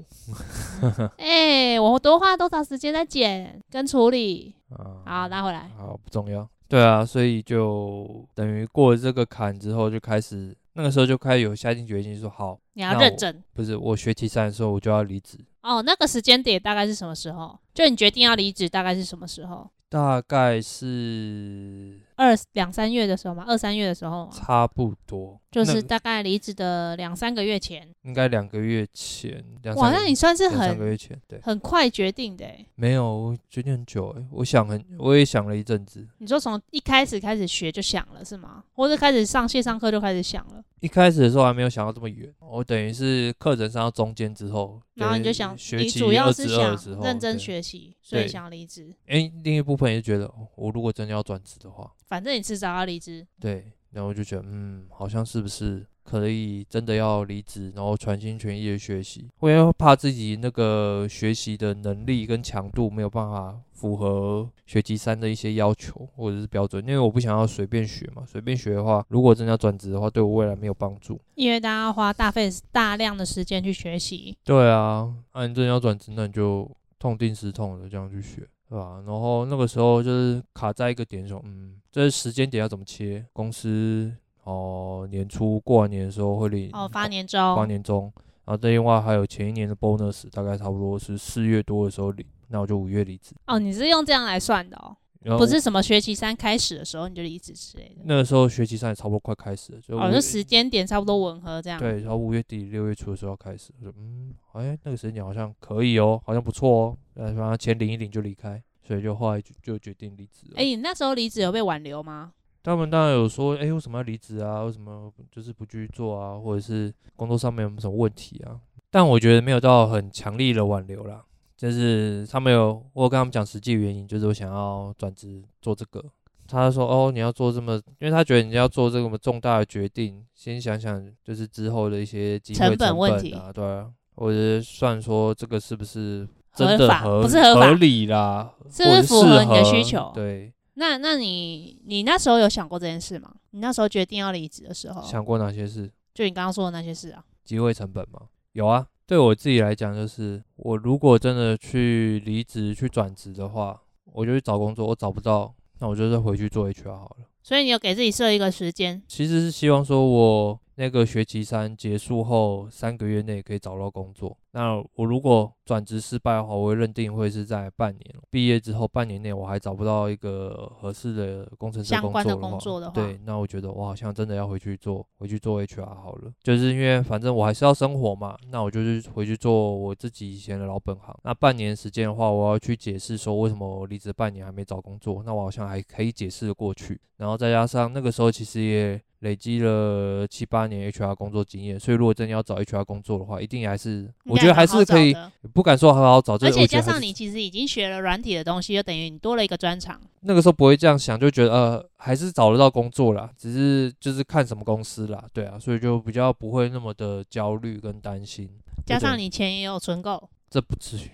[1.17, 4.53] 哎、欸，我多花多少时间在剪跟处理？
[4.69, 5.71] 啊，好，拿回来。
[5.75, 6.47] 好，不重要。
[6.67, 13.43] 对啊，所以就等于过了这个坎之后，就开始那个时候就开始有下定决心说好，你要认真。
[13.55, 15.39] 不是，我学期三的时候我就要离职。
[15.63, 17.57] 哦，那个时间点大概是什么时候？
[17.73, 19.67] 就你决定要离职大概是什么时候？
[19.89, 29.41] 大概是二两三月的时候嘛，二三月的时候，差不多，就是大概离职的两三个月前，应该两个月前。
[29.77, 32.45] 哇，那你算是很两个月前，对，很快决定的。
[32.75, 36.05] 没有，我决定很久诶，我想很，我也想了一阵子。
[36.17, 38.65] 你说从一开始开始学就想了是吗？
[38.73, 40.61] 或者开始上线上课就开始想了？
[40.81, 48.93] 一开始的时候还没有想到这么远，我等于是课程上到中间之后，然后你就想，你主要是想认真学习，所以想离职。
[49.07, 53.25] 哎，另一部分也是觉得，我如果真的要转职的话，反正你迟早要离职。
[53.39, 59.29] 对，然后我就觉得，嗯，好像是不是可以真的要离职，然后全心全意的学习？
[59.39, 68.23] 我也怕自己那个学习的能力跟强度没有办法符合学籍三的一些要求或者是标准，因为我不想要随便学嘛。
[68.25, 71.21] 随便学的话，如果真的要转职的话，对我未来没有帮助。
[71.35, 74.35] 因为大家要花大费大量的时间去学习。
[74.43, 78.47] 对啊，那、啊、你真的要转职，那你就痛定思痛的这样去学。
[78.69, 79.01] 对吧？
[79.05, 83.25] 然后那个时候就是卡在一个点上，嗯，这时间点要怎么切？
[83.33, 84.13] 公司
[84.43, 88.11] 哦，年初过完年的时候会领哦发年终，发年终。
[88.45, 93.33] 然后另外还有前一年的 bonus，大概差不多是四月多的时候领，那我就五月离职。
[93.47, 94.95] 哦，你是用这样来算的哦？
[95.37, 98.03] 不是什么学期三开始的时候你就离职之类的。
[98.05, 101.77] 那个时候学期三也差不多快开始了，就哦，就时间点差不多吻合这样。
[101.77, 110.53] 对，然后五月底六月初的时候要开始，我说嗯，哎，那个时间点好像可以哦，好像不错哦，然后钱领一领就离开，所以就后来就就决定离职了。
[110.55, 112.31] 哎，你那时候离职有被挽留吗？
[112.63, 114.63] 他们当然有说，哎，为什么要离职啊？
[114.63, 116.37] 为什么就是不继续做啊？
[116.37, 118.59] 或者是工作上面有什么问题啊？
[118.89, 121.23] 但我觉得没有到很强力的挽留啦。
[121.59, 126.01] 就是他们有，我有跟他们讲实际原因，就是我想要转职做这个。
[126.47, 140.13] 他说：“哦，你要做这么，因为他觉得你要做这么重大的决定，先想想就是之后的一些机会成本问题对啊，或者算说这个是不是真的合，合不是合合理啦，是不是符合你的需求？
[140.15, 140.53] 对。
[140.75, 143.29] 那那你你那时候有想过这件事吗？
[143.49, 145.91] 你那时候决定要离职的时候，想过哪些事？
[146.13, 147.25] 就你刚刚说的那些事啊？
[147.43, 148.21] 机会成本吗？
[148.53, 153.81] 有啊。”对我自己来讲，就是我如果真的去离职、去转职的话，
[154.13, 154.85] 我就去找工作。
[154.85, 157.25] 我找不到，那我就再回去做 HR 好了。
[157.41, 159.01] 所以你有给自己设一个时间？
[159.07, 160.59] 其实是希望说我。
[160.75, 164.37] 那个学期三结束后三个月内可以找到工作。
[164.51, 176.31] 那我如果转职失败的话，我会认定会是在半年毕业之后半年内我还找不到一个合适的工程师相关的工作的话，对，那我觉得我好像真的要回去做，回去做 HR 好了。
[176.41, 181.15] 就是因为反正我还是要生活嘛，那我就是回去做我自己以前的老本行。
[181.23, 186.99] 那半年时间的话，我要去解释说为什么我离职半年还没找工作，那我好像还可以解释的过去。
[187.17, 188.99] 然后再加上那个时候其实也。
[189.19, 195.15] 累积了七八年 HR 工作经验，所以如果真的要找 HR 工作的话，一定还是我觉得还是可以，
[195.53, 196.33] 不敢说很好找。
[196.35, 199.99] 而且加上你其实已经学了软体的东西，就等于你多了一个专长。
[200.21, 208.49] 那个时候不会这样想，就觉得呃还是找得到工作啦，只是就是看什么公司啦，对啊，所以就比较不会那么的焦虑跟担心。
[208.85, 211.11] 加上你钱也有存够，这不至于。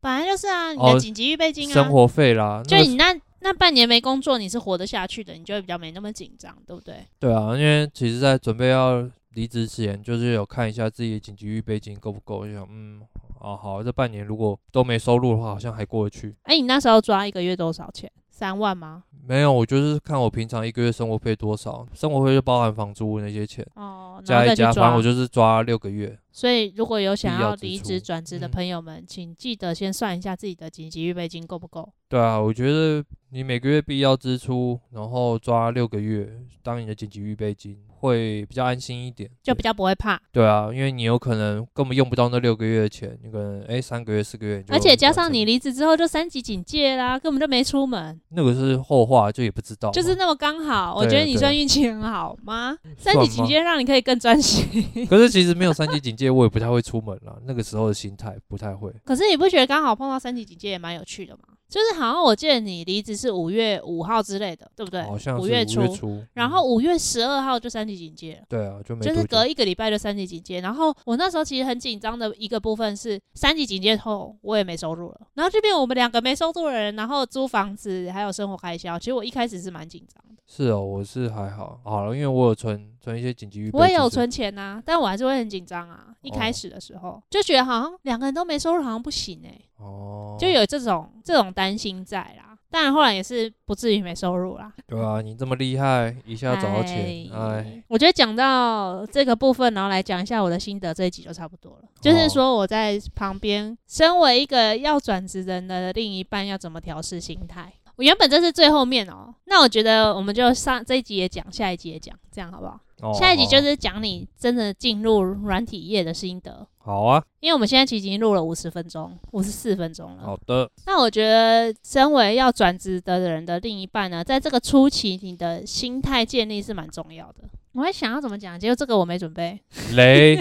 [0.00, 3.14] 本来就是啊，你的紧急预备金啊，哦、生活费啦，就你那。
[3.40, 7.06] 那半年没工作，你是活得下去的，你就会比较没那么紧张，对不对？
[7.20, 13.02] 对啊，因为其实，在准备要离职前，就是有看一下自己的紧急预备金够不够，就想，嗯，
[13.38, 16.34] 哦，好，这半年如果都没收入的话，好像还过得去。
[16.44, 18.10] 哎，你那时候抓一个月多少钱？
[18.30, 19.04] 三万吗？
[19.26, 26.18] 没有，我就是看我平常一个月生活费多少，生活费就包含房租那些钱，哦，加一加，反正我就是抓六个月。
[26.32, 31.90] 所以，如果有想要离职转职的朋友们，嗯，请记得先算一下自己的紧急预备金够不够。
[32.08, 36.28] 对啊，我觉得你每个月必要支出，然后抓六个月
[36.62, 37.78] 当你的紧急预备金。
[37.98, 40.20] 会比较安心一点，就比较不会怕。
[40.30, 48.20] 对啊，因为你有可能根本用不到那六个月的钱，你可能哎三个月、四个月，而且加上你离职之后就三级警戒啦，根本就没出门。
[48.28, 49.90] 那个是后话，就也不知道。
[49.92, 52.76] 就是那么刚好，我觉得你算运气很好吗？
[52.98, 54.62] 三级警戒让你可以更专心。
[55.06, 57.34] 可是其实没有三级 警戒，我也不太会出门啦。
[57.46, 58.92] 那个时候的心态不太会。
[59.06, 61.55] 可是你不觉得刚好碰到三级警戒也蛮有趣的吗？
[61.76, 65.02] 就是好像我记得你离职是五月五号之类的，对不对？
[65.02, 68.46] 好像是五月初，嗯、然后五月十二号就三级警戒了。
[68.48, 70.62] 对啊，就没就是隔一个礼拜就三级警戒。
[70.62, 80.42] 然后我那时候其实很紧张的一个部分是三级警戒后我也没收入了，然后这边我们两个没收入的人，然后租房子还有生活开销，其实我一开始是蛮紧张的。
[80.46, 83.78] 是哦，我是还好，好了，因为我有存存一些紧急预备。
[83.78, 86.06] 我也有存钱呐、啊，但我还是会很紧张啊。
[86.22, 89.64] 一开始的时候、哦、就觉得好像两个人都没收入，好像不行哎、欸。
[89.78, 92.58] 哦，就有这种这种担心在啦。
[92.68, 94.70] 当然后来也是不至于没收入啦。
[94.86, 97.82] 对啊，你这么厉害，一下找到钱，哎。
[97.88, 101.84] 我觉得讲到这个部分，然后来讲一下我的心得，这一集就差不多了。
[101.84, 107.72] 哦、就是说我在旁边，身为一个要转职人的另一半，要怎么调试心态。
[107.94, 112.78] 我原本这是最后面哦，那我觉得我们就上这一集也讲，下一集也讲，这样好不好？
[113.00, 116.66] 哦、下一集就是讲你真的进入软体业的心得。
[116.86, 120.22] 好啊，因为我们现在其实已经录了五十分钟，五十四分钟了。
[120.22, 120.70] 好的。
[120.86, 127.40] 那我觉得，身为要转职的人的另一半呢，在这个初期，你的心态建立是蛮重要的。
[127.72, 129.60] 我还想要怎么讲，结果这个我没准备。
[129.94, 130.40] 雷，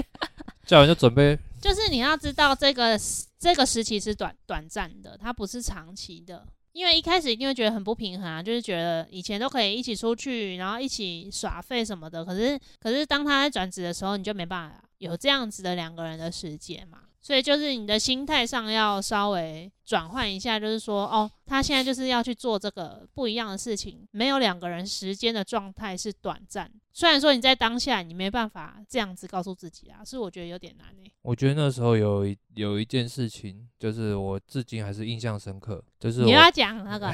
[0.67, 1.35] 叫人就准备。
[1.59, 2.95] 就是你要知道，这个
[3.39, 6.45] 这个时期是短短暂的，它不是长期的。
[6.75, 16.99] 因为一开始一定会觉得很不平衡啊，就是觉得以前都可以一起出去，然后一起耍费什么的，可是可是当他在转职的时候，你就没办法有这样子的两个人的时间嘛。
[17.21, 26.69] 所以就是你的心态上要稍微转换一下，就是说，哦，他现在就是要去做这个不一样的事情，没有两个人时间的状态是短暂。
[26.97, 31.11] 虽然说你在当下你没办法这样子告诉自己啊，是我觉得有点难诶、欸。
[31.23, 37.11] 我觉得那时候有一有一件事情，就是我至今还是印象深刻，就是你要讲那个，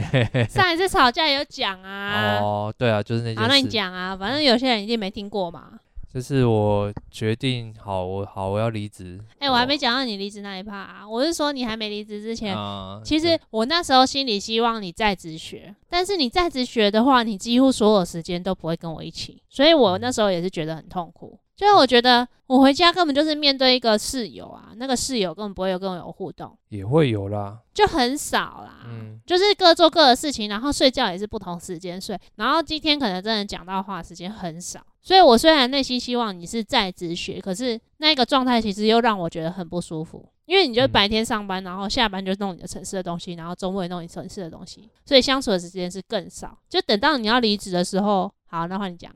[0.48, 2.38] 上一次吵架有讲啊。
[2.38, 3.40] 哦，对啊，就是那件事。
[3.42, 5.78] 好，那你讲啊，反正有些人一定没听过嘛。
[6.12, 9.20] 就是我决定好，我好，我要离职。
[9.34, 11.08] 哎、欸，我还没讲到你离职那一趴啊。
[11.08, 21.38] 我是说，你还没离职之前，啊、其实我那时候心里希望你在职学，但是你在职学的话，你几乎所有时间都不会跟我一起，所以我那时候也是觉得很痛苦。
[21.54, 28.86] 就是我觉得我回家根本就是面对一个室友啊，那个室友根本不会有跟我有互动，也会有啦，就很少啦。
[28.86, 46.58] 嗯，就是各做各的事情，然后睡觉也是不同时间睡，然后今天可能真的讲到话时间很少，所以我虽然内心希望你是在职学，可是那个状态其实又让我觉得很不舒服，因为你就白天上班，然后下班就弄你的城市的东西，然后周末也弄你城市的东西，所以相处的时间是更少。
[46.68, 49.10] 就等到你要离职的时候，好，那换你讲。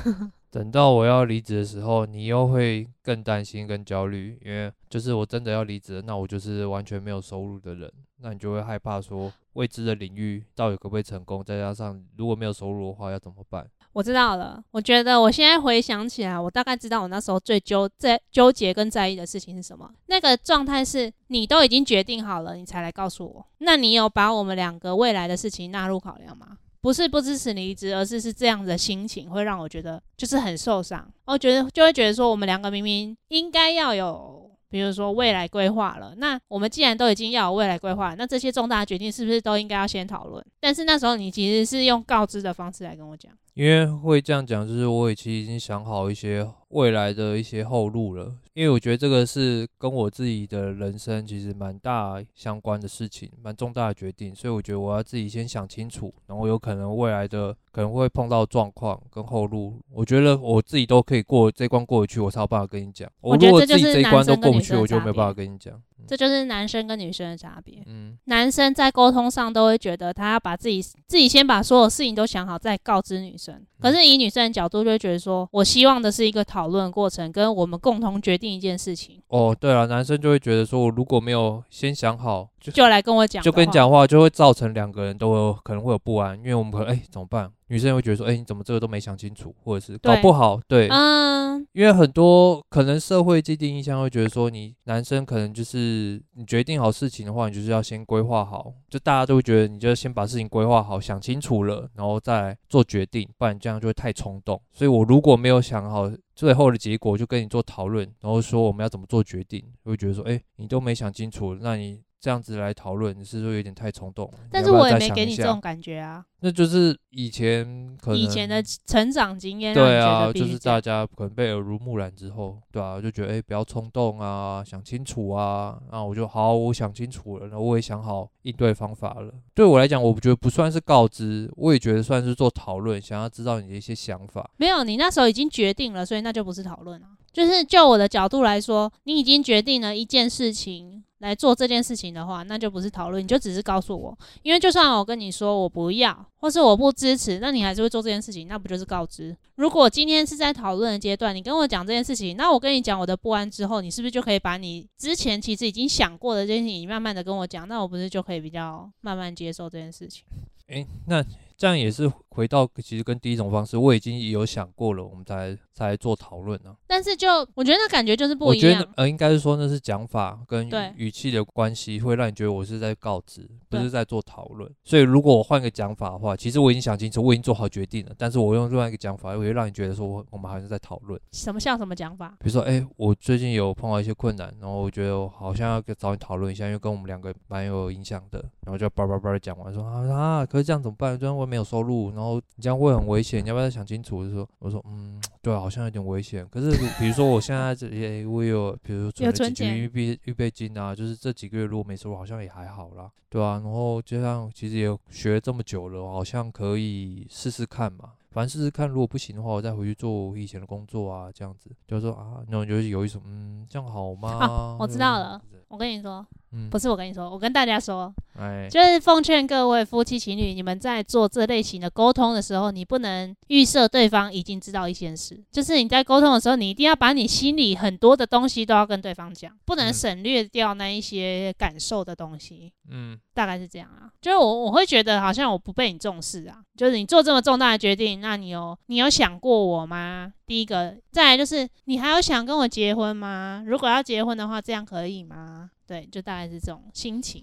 [0.52, 7.90] 等到我要离职的时候，你又会更担心、更焦虑，因为就是我真的要离职，那我就是完全没有收入的人，
[8.20, 13.66] 那你就会害怕说未知的领域到底可不可以成功，再加上如果没有收入的话要怎么办？
[13.98, 19.90] 我知道了，我觉得我现在回想起来，我大概知道我那时候最纠在纠结跟在意的事情是什么。
[20.06, 26.58] 那个状态是你都已经决定好了，你才来告诉我，那你有把我们两个未来的事情纳入考量吗？
[26.80, 31.04] 不是不支持离职，而是是这样的心情会让我觉得就是很受伤。
[31.24, 36.14] 我觉得就会觉得说，我们两个明明应该要有，比如说未来规划了。
[36.16, 40.44] 那我们既然都已经要有未来规划，那这些重大决定是不是都应该要先讨论？
[40.60, 43.32] 但是那时候你其实是用告知的方式来跟我讲。
[43.54, 48.34] 因为会这样讲，就是我其实已经想好一些未来的一些后路了。
[48.54, 63.08] 因为我觉得这个是跟我自己的人生其实蛮大相关的事情，蛮重大的决定，所以我觉得我要自己先想清楚，然后有可能未来的可能会碰到状况跟后路，我觉得我自己都可以过这关过得去，我才有办法跟你讲。
[63.20, 65.80] 我如果自己这一关都过不去，我就没办法跟你讲。
[66.06, 67.82] 这就是男生跟女生的差别。
[67.86, 73.60] 嗯，男生在沟通上都会觉得他要把自己自己先把所有事情都想好，再告知女生。
[73.80, 79.22] 可是以女生的角度，就会觉得说我希望的是一个讨论过程，跟我们共同决定一件事情。
[79.28, 87.50] 哦，对了，男生就会觉得说我如果没有先想好，就就来跟我讲，就跟你讲话，就会造成两个人都有可能会有不安，因为我们可能哎怎么办？
[87.68, 104.58] 女生会觉得说，哎，你怎么这个都没想清楚，或者是搞不好，对，嗯，因为很多可能社会既定印象会觉得说，你男生可能就是你决定好事情的话，你就是要先规划好，就大家都会觉得你就先把事情规划好，想清楚了，然后再来做决定，不然这样就会太冲动。
[104.72, 114.32] 所以我如果没有想好最后的结果，就跟你做讨论，然后说我们要怎么做决定，会觉得说，哎，你都没想清楚，那你这样子来讨论，你是说有点太冲动？
[114.50, 116.24] 但是我也没给你这种感觉啊。
[116.40, 125.78] 那就是以前可能以前的成长经验，对啊，就是大家可能被耳濡目染之后，对啊，就觉得哎、欸，不要冲动啊，想清楚啊。
[125.90, 129.32] 然后我就好，我想清楚了，然后我也想好应对方法了。
[129.54, 134.48] 对我来讲，我觉得不算是告知，我也觉得算是做讨论，想要知道你的一些想法。
[134.56, 137.10] 没有，你那时候已经决定了，所以那就不是讨论啊。
[137.32, 141.04] 就是就我的角度来说，你已经决定了一件事情。
[141.18, 144.16] 来做这件事情的话，那就不是讨论，你就只是告诉我。
[144.42, 149.36] 因为就算我跟你说我不要，或是我不支持，那你还是会做这件事情，那不就是告知？
[149.56, 157.66] 如果今天是在讨论的阶段，你跟我讲这件事情，那我跟你讲我的不安之后，你是不是就可以把你之前其实已经想过的这件事情，你慢慢的跟我讲？
[157.66, 160.24] 那我不是就可以比较慢慢接受这件事情？
[160.68, 161.24] 诶，那
[161.58, 166.72] 这样也是回到其实跟第一种方式，我已经有想过了，我们才才做讨论呢。
[166.86, 168.70] 但是就我觉得那感觉就是不一样。
[168.70, 174.72] 我觉得呃，应该是说那是讲法跟语气的关系，会让你觉得我是在告知，不是在做讨论。
[174.84, 178.12] 所以如果我换个讲法的话，其实我已经想清楚，我已经做好决定了。
[178.16, 181.20] 但是我用另外一个讲法，我会让你觉得说我我们还是在讨论。
[181.32, 182.36] 什么像什么讲法？
[182.38, 188.44] 比如说，哎，我最近有碰到一些困难，然后我觉得我好像要找你讨论一下，因为跟我们两个蛮有影响的。
[188.60, 191.18] 然后就叭叭叭的讲完，说啊啊，可是这样怎么办？
[191.18, 194.18] 这样会没有收入，然后你这样会很危险，你要不要再想清楚？
[194.18, 196.46] 我就说，我说，嗯， 对，好像有点危险。
[196.48, 203.60] 可是，比如说我现在这里，我有，比如说存了几个月预备预备金啊，就是这几个月如果没收入，好像也还好啦，对啊。
[203.64, 208.12] 然后就像其实也学了这么久了，好像可以试试看嘛。
[208.30, 211.70] 反正试试看，如果不行的话，我再回去做我以前的工作啊，这样子。
[211.86, 214.30] 就是说啊，那我就有一种，嗯，这样好吗？
[214.38, 216.24] 啊，我知道了，我跟你说。
[216.52, 232.72] 嗯，不是我跟你说，我跟大家说，哎，就是奉劝各位夫妻情侣，你们在做这类型的沟通的时候，你不能预设对方已经知道一件事，就是你在沟通的时候，你一定要把你心里很多的东西都要跟对方讲，不能省略掉那一些感受的东西。
[232.90, 240.32] 嗯，大概是这样啊，就是我我会觉得好像我不被你重视啊，就是你做这么重大的决定，那你有你有想过我吗？
[240.46, 243.62] 第一个，再来就是你还有想跟我结婚吗？
[243.66, 245.68] 如果要结婚的话，这样可以吗？
[245.88, 247.42] 对，就大概是这种心情。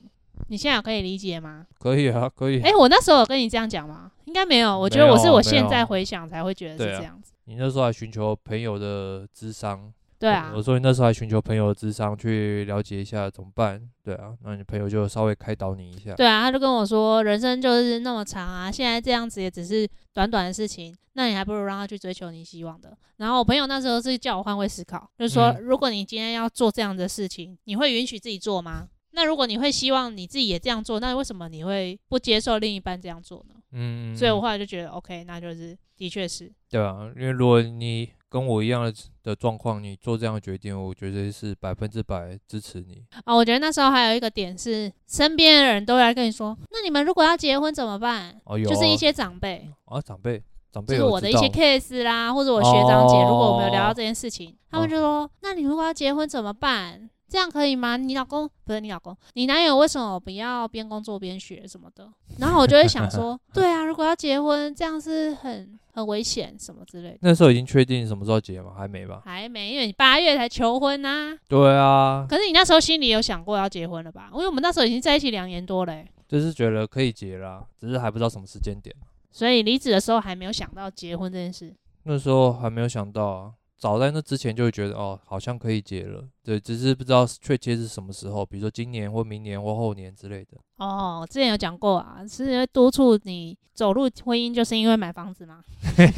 [0.50, 1.66] 你现在可以理解吗？
[1.80, 2.62] 可以啊，可以。
[2.62, 4.12] 哎、欸，我那时候有跟你这样讲吗？
[4.26, 4.78] 应该没有。
[4.78, 7.34] 我觉得我是我现在回想才会觉得是这样子。
[7.34, 9.91] 啊、你那时候还寻求朋友的智商。
[10.18, 10.51] 对啊。
[10.55, 13.82] 我说你那时候还寻求朋友的智商去了解一下怎么办？
[14.03, 16.13] 对啊，那你朋友就稍微开导你一下。
[16.13, 22.97] 对啊，他就跟我说，人生就是那么长啊，现在这样子也只是短短的事情，那你还不如让他去追求你希望的。
[23.18, 28.88] 然后我朋友那时候是叫我换位思考，就是说，嗯、如果你今天要做这样的事情，你会允许自己做吗？
[29.11, 33.55] 那如果你会希望你自己也这样做，那为什么你会不接受另一半这样做呢？
[33.72, 36.51] 嗯，所以我后来就觉得，OK，那就是的确是。
[36.70, 38.09] 对啊，因为如果你。
[38.30, 43.04] 跟我一样的的状况，你做这样的决定，我觉得是百分之百支持你。
[43.12, 48.40] 啊、哦，我觉得那时候还有一个点是，身边的人都来跟你说，那你们如果要结婚怎么办？
[48.46, 57.10] 哦，有、啊，就是一些长辈啊，长辈，长辈，就是我的一些 case 啦，或者我学长姐，哦、如果我们有聊到这件事情，哦、他们就说，那你如果要结婚怎么办？
[57.28, 57.98] 这样可以吗？
[57.98, 62.08] 你老公不是你老公，你男友为什么不要边工作边学什么的？
[62.38, 67.18] 然后我就会想说，对啊，如果要结婚，这样是很很危险什么之类的。
[67.22, 68.74] 那时候已经确定什么时候结吗？
[68.78, 69.22] 还没吧？
[69.24, 71.38] 还没，因为你八月才求婚呐、啊。
[71.48, 72.28] 对啊。
[72.30, 74.30] 可是你那时候心里有想过要结婚了吧？
[74.34, 76.06] 因为我们那时候已经在一起两年多了、欸。
[76.28, 78.93] 就是觉得可以结了，只是还不知道什么时间点。
[79.32, 81.74] 所以离职的时候还没有想到结婚这件事。
[82.04, 83.52] 那时候还没有想到啊。
[83.78, 90.58] 早在那之前就会觉得哦，好像可以结了，对，只是不知道确切是什么时候，比如说今年或明年或后年之类的。
[90.78, 95.62] 哦，之前有讲过啊，是因为督促你走入婚姻，就是因为买房子吗？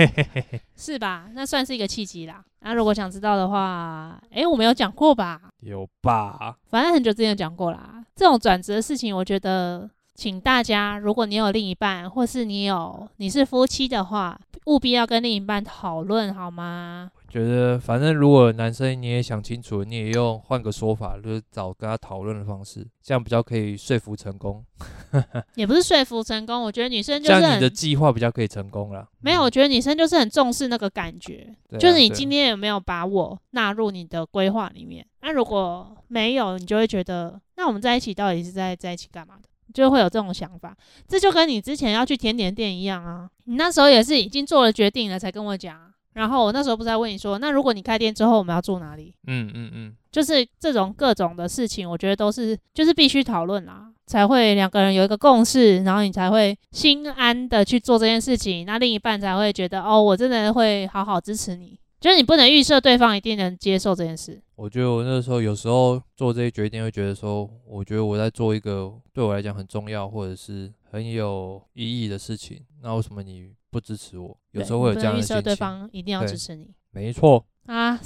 [0.77, 1.29] 是吧？
[1.33, 2.43] 那算是一个契机啦。
[2.61, 5.41] 那如果想知道的话，诶、欸，我没有讲过吧？
[5.61, 6.57] 有吧？
[6.69, 8.03] 反正很久之前讲过啦。
[8.15, 17.11] 这种转折的事情，我觉得，请大家，如果你有另一半，或是你有你是夫妻的话，务必要跟另一半讨论，好吗？
[17.29, 24.63] 觉得反正如果男生你也想清楚，你也用换个说法，就是找跟他讨论的方式，这样比较可以说服成功。
[25.55, 29.07] 也不是说服成功，我觉得女生就是这样你的计划比较可以成功了。
[29.19, 35.05] 没有，我觉得女生就是很重视那个感觉，嗯、就是你今天有没有把我纳入你的规划里面？
[35.21, 39.49] 那如果没有，你就会觉得，那我们在一起到底是在在一起干嘛的？
[39.73, 40.75] 就会有这种想法。
[41.07, 45.77] 这就跟你之前要去甜点店一样啊，你那时候也是已经做了决定了才跟我讲。
[46.17, 49.13] 然后我那时候不是在问你说，那如果你开店之后我们要住哪里？
[49.27, 61.79] 嗯嗯嗯，就是这种各种的事情，我觉得都是就是必须讨论啦，才会两个人有一个共识，然后你才会心安的去做这件事情，那另一半才会觉得哦，我真的会好好支持你。
[61.99, 64.39] 就是你不能预设对方一定能接受这件事。
[64.55, 72.59] 我觉得我那时候有时候做这些决定，会觉得说，我觉得我在做一个对我来讲很重要或者是很有意义的事情。
[72.83, 74.35] 那为什么你不支持我？
[74.53, 75.43] 有时候会有这样的心情。
[75.43, 76.73] 对方一定要支持你。
[76.89, 77.45] 没错。
[77.67, 77.99] 啊，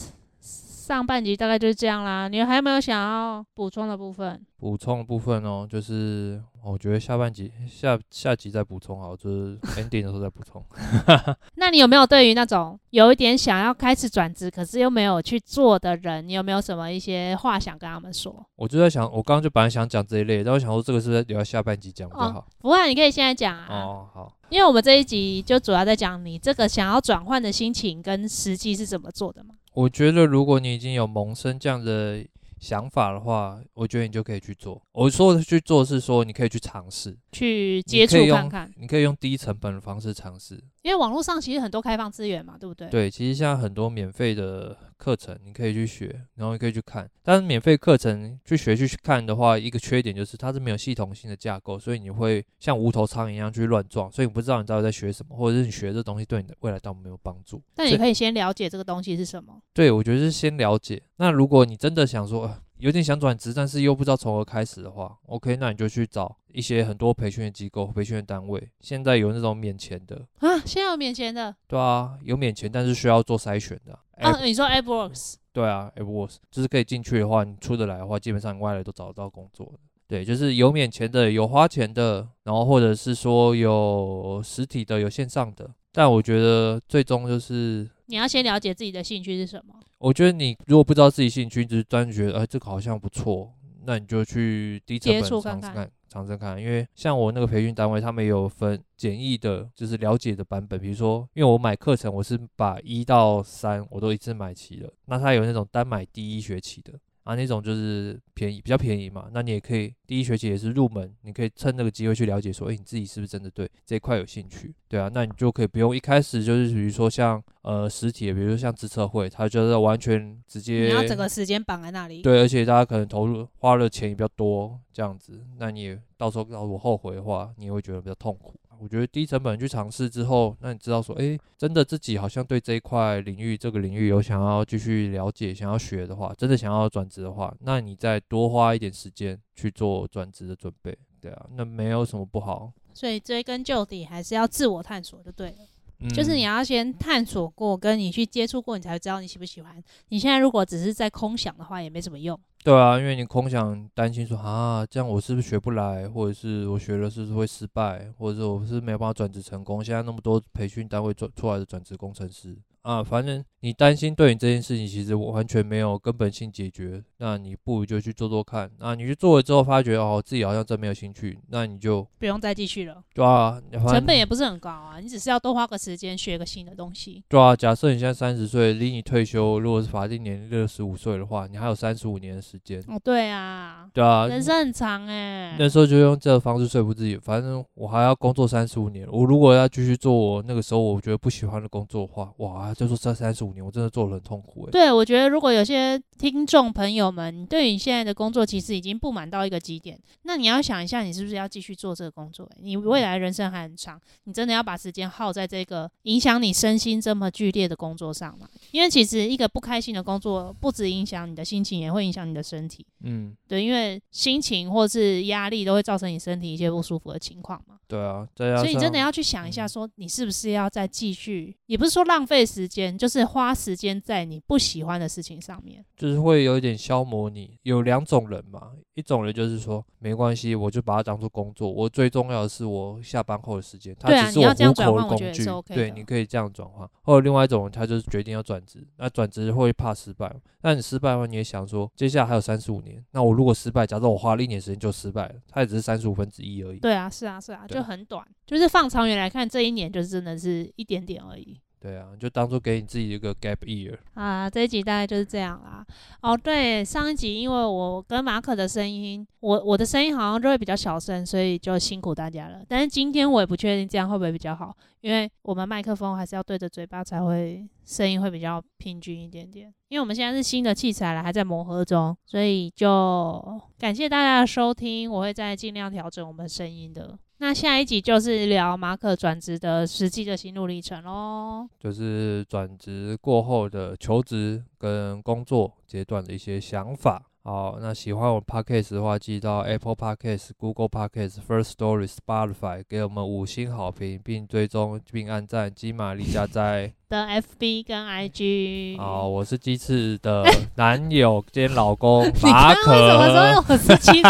[0.82, 2.28] 上半集大概就是这样啦。
[2.28, 4.44] 你还有没有想要补充的部分？
[4.58, 6.42] 补充的部分哦，就是。
[6.64, 10.64] 我觉得下半集下下集再补充好，就是 ending 的时候再补充。
[11.58, 18.46] 那你有没有对于那种有一点想要开始转职，可是又没有去做的人，你有没有什么一些话想跟他们说？
[18.58, 22.40] 我就在想，我刚刚就本来想讲这一类，但我想说这个是不是留到下半集讲比较好？
[22.42, 23.66] 哦、不会，你可以现在讲啊。
[23.72, 24.32] 哦，好。
[24.50, 29.56] 因为我们这一集就主要在讲你这个想要转换的心情跟实际是怎么做的嘛。
[29.74, 32.26] 我觉得如果你已经有萌生这样的。
[32.62, 34.80] 想法的话，我觉得你就可以去做。
[34.92, 38.72] 我说的去做是说，你可以去尝试，去接触看看。
[38.78, 42.88] 你可以用低成本的方式尝试，因为网络上其实很多开放资源嘛，对不对？
[42.90, 47.10] 对，其实现在很多免费的课程，你可以去学，然后你可以去看。
[47.24, 57.60] 但是免费课程去学去看的话，一个缺点就是它是没有系统性的架构，所以你会像无头苍蝇一样去乱撞，所以你不知道你到底在学什么，或者是你学这东西对你的未来到底没有帮助。
[57.74, 59.60] 但你可以先了解这个东西是什么。
[59.74, 61.02] 对，我觉得是先了解。
[61.16, 68.70] 那如果你真的想说，有点想转职，但是又不知道从何开始的话，OK，那你就去找一些很多培训的机构、培训的单位。
[68.80, 71.56] 现在有那种免钱的啊，现在有免钱的？
[71.68, 73.94] 对啊，有免钱，但是需要做筛选的。
[73.94, 74.11] 啊，
[74.44, 75.36] 你说 AppWorks？
[75.54, 79.72] 对啊，AppWorks 就是可以进去的话，你出得来的话，基本上你外来都找得到工作。
[80.08, 85.70] 对，就是有免钱的，有花钱的，然后或者是说有实体的，有线上的。
[85.94, 89.74] 但我觉得最终就是你要先了解自己的兴趣是什么。
[90.00, 93.54] 我觉得你如果不知道自己兴趣，只是单觉得哎，这个好像不错，
[93.86, 96.62] 那你就去低成本尝试看，尝试看。
[96.62, 100.80] 因为像我那个培训单位，他们也有分简易的，就是了解的版本。
[100.80, 106.94] 比如说，因为我买课程，我是把一到三我都一次买齐了，那他有那种单买第一学期的。
[107.24, 109.30] 啊，那种就是便宜，比较便宜嘛。
[109.32, 114.74] 那你也可以第一学期也是入门，你可以趁这个机会去了解，说，诶，你自己是不是真的对这一块有兴趣？
[114.88, 122.22] 对啊，那你就可以不用一开始就是，比如说像呃实体，比如说像资策会，他就是完全直接你要整个时间绑在那里。
[122.22, 128.56] 对，而且大家可能投入花了钱也比较多，这样子，那你也到时候如果后悔的话，你也会觉得比较痛苦。
[128.82, 142.74] 我觉得低成本去尝试之后，那你知道说，诶，真的自己好像对这一块领域、这个领域有想要继续了解、想要学的话，真的想要转职的话，那你再多花一点时间去做转职的准备，对啊，那没有什么不好。
[142.94, 145.58] 所以追根究底，还是要自我探索就对了。
[146.00, 149.82] 嗯，就是你要先探索过，跟你去接触过，你才会知道你喜不喜欢。
[150.10, 152.38] 你现在如果只是在空想的话，也没什么用。
[152.64, 159.84] 对啊，因为你空想担心说啊，这样我是不是学不来，或者是我学了是不是会失败，或者是我是没有办法转职成功。
[159.84, 162.56] 现在那么多培训单位做出来的转职工程师。
[162.82, 167.04] 啊，反正你担心对你这件事情，其实我完全没有根本性解决。
[167.18, 168.72] 那你不如就去做做看。
[168.80, 173.04] 那你去做了之后，发觉哦，自己好像真没有兴趣，那你就不用再继续了。
[173.14, 177.24] 对啊，成本也不是很高啊，你只是要多花个时间学个新的东西。
[177.30, 182.84] 对啊，假设你现在三十岁，离你退休如果是法定年龄六十五岁的话，你还有三十五年的时间。
[182.88, 185.56] 哦，对啊，对啊，人生很长哎。
[185.60, 189.08] 那时候就用这个方式说服自己，反正我还要工作三十五年。
[189.12, 193.66] 我如果要继续做我那个时候我觉得不喜欢的工作的话，哇，就说这三十五年。
[193.66, 194.72] 我真的做了很痛苦哎。
[194.72, 202.50] 对，我觉得如果有些听众朋友们，你对于你现在的工作其实已经不满到一个极点，那你要想一下，你是不是要继续做这个工作？
[202.60, 208.48] 你未来人生还很长，你真的要把时间耗在这个影响你身心这么剧烈的工作上吗？
[208.72, 212.86] 因为其实一个不开心的工作，不止影响你的心情，也会影响你的身体。
[213.04, 217.76] 嗯，对，因为心情或是压力都会造成你身体一些不舒服的情况嘛。
[217.88, 227.58] 对啊，所以你真的要去想一下，说你是不是要再继续，也不是说浪费时间，就是花时间在你不喜欢的事情上面，就是会有一点消磨你。
[227.64, 235.46] 有两种人嘛，一种人就是说没关系，我就把它当做工作，我最重要的是我下班后的时间，它只是我糊口的工具。
[235.74, 236.90] 对，你可以这样转换。
[237.04, 246.80] 或者另外一种人，他就是决定要转职，那转职会怕失败，那你失败的话，你也想说，接下来还有三十五年，那我如果失败，假设我花了一年时间就失败了，它也只是三十五分之一而已。
[246.80, 251.60] 对啊，是啊，是啊，就很短，就是放长远来看，这一年就是真的是一点点而已。
[251.82, 254.48] 对啊，就当做给你自己一个 gap year 啊。
[254.48, 255.84] 这一集大概就是这样啦。
[256.22, 262.62] 哦，对，上一集因为我跟马可的声音，我我的声音好像就会比较小声，所以就辛苦大家了。
[262.68, 269.74] 但是今天我也不确定这样会不会比较好，因为我们麦克风还是要对着嘴巴才会声音会比较平均一点点。
[269.88, 275.12] 因为我们现在是新的器材了，还在磨合中，所以就感谢大家的收听。
[275.12, 277.18] 我会再尽量调整我们声音的。
[277.42, 287.31] 那下一集就是聊马可转职的实际的心路历程喽，就是转职过后的求职跟工作阶段的一些想法。
[287.44, 299.00] 好，那喜欢我 Podcast 的话，记得到 Apple Podcast、Google Podcast、First Story、Spotify 给我们五星好评，并追踪并按赞金玛丽家在 的 FB 跟 IG。
[299.00, 300.44] 好，我是鸡翅的
[300.76, 302.48] 男友 兼老公马可。
[302.48, 304.30] 你刚刚为什么说我是鸡翅？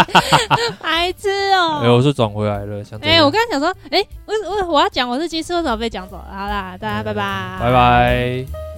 [0.82, 1.80] 白痴哦！
[1.84, 6.24] 哎、欸，我是转回来了，哎、欸，我刚刚想说，哎、欸，我我我要讲我是鸡翅，为什么被讲走了？
[6.32, 8.71] 好啦，大家拜拜，拜拜。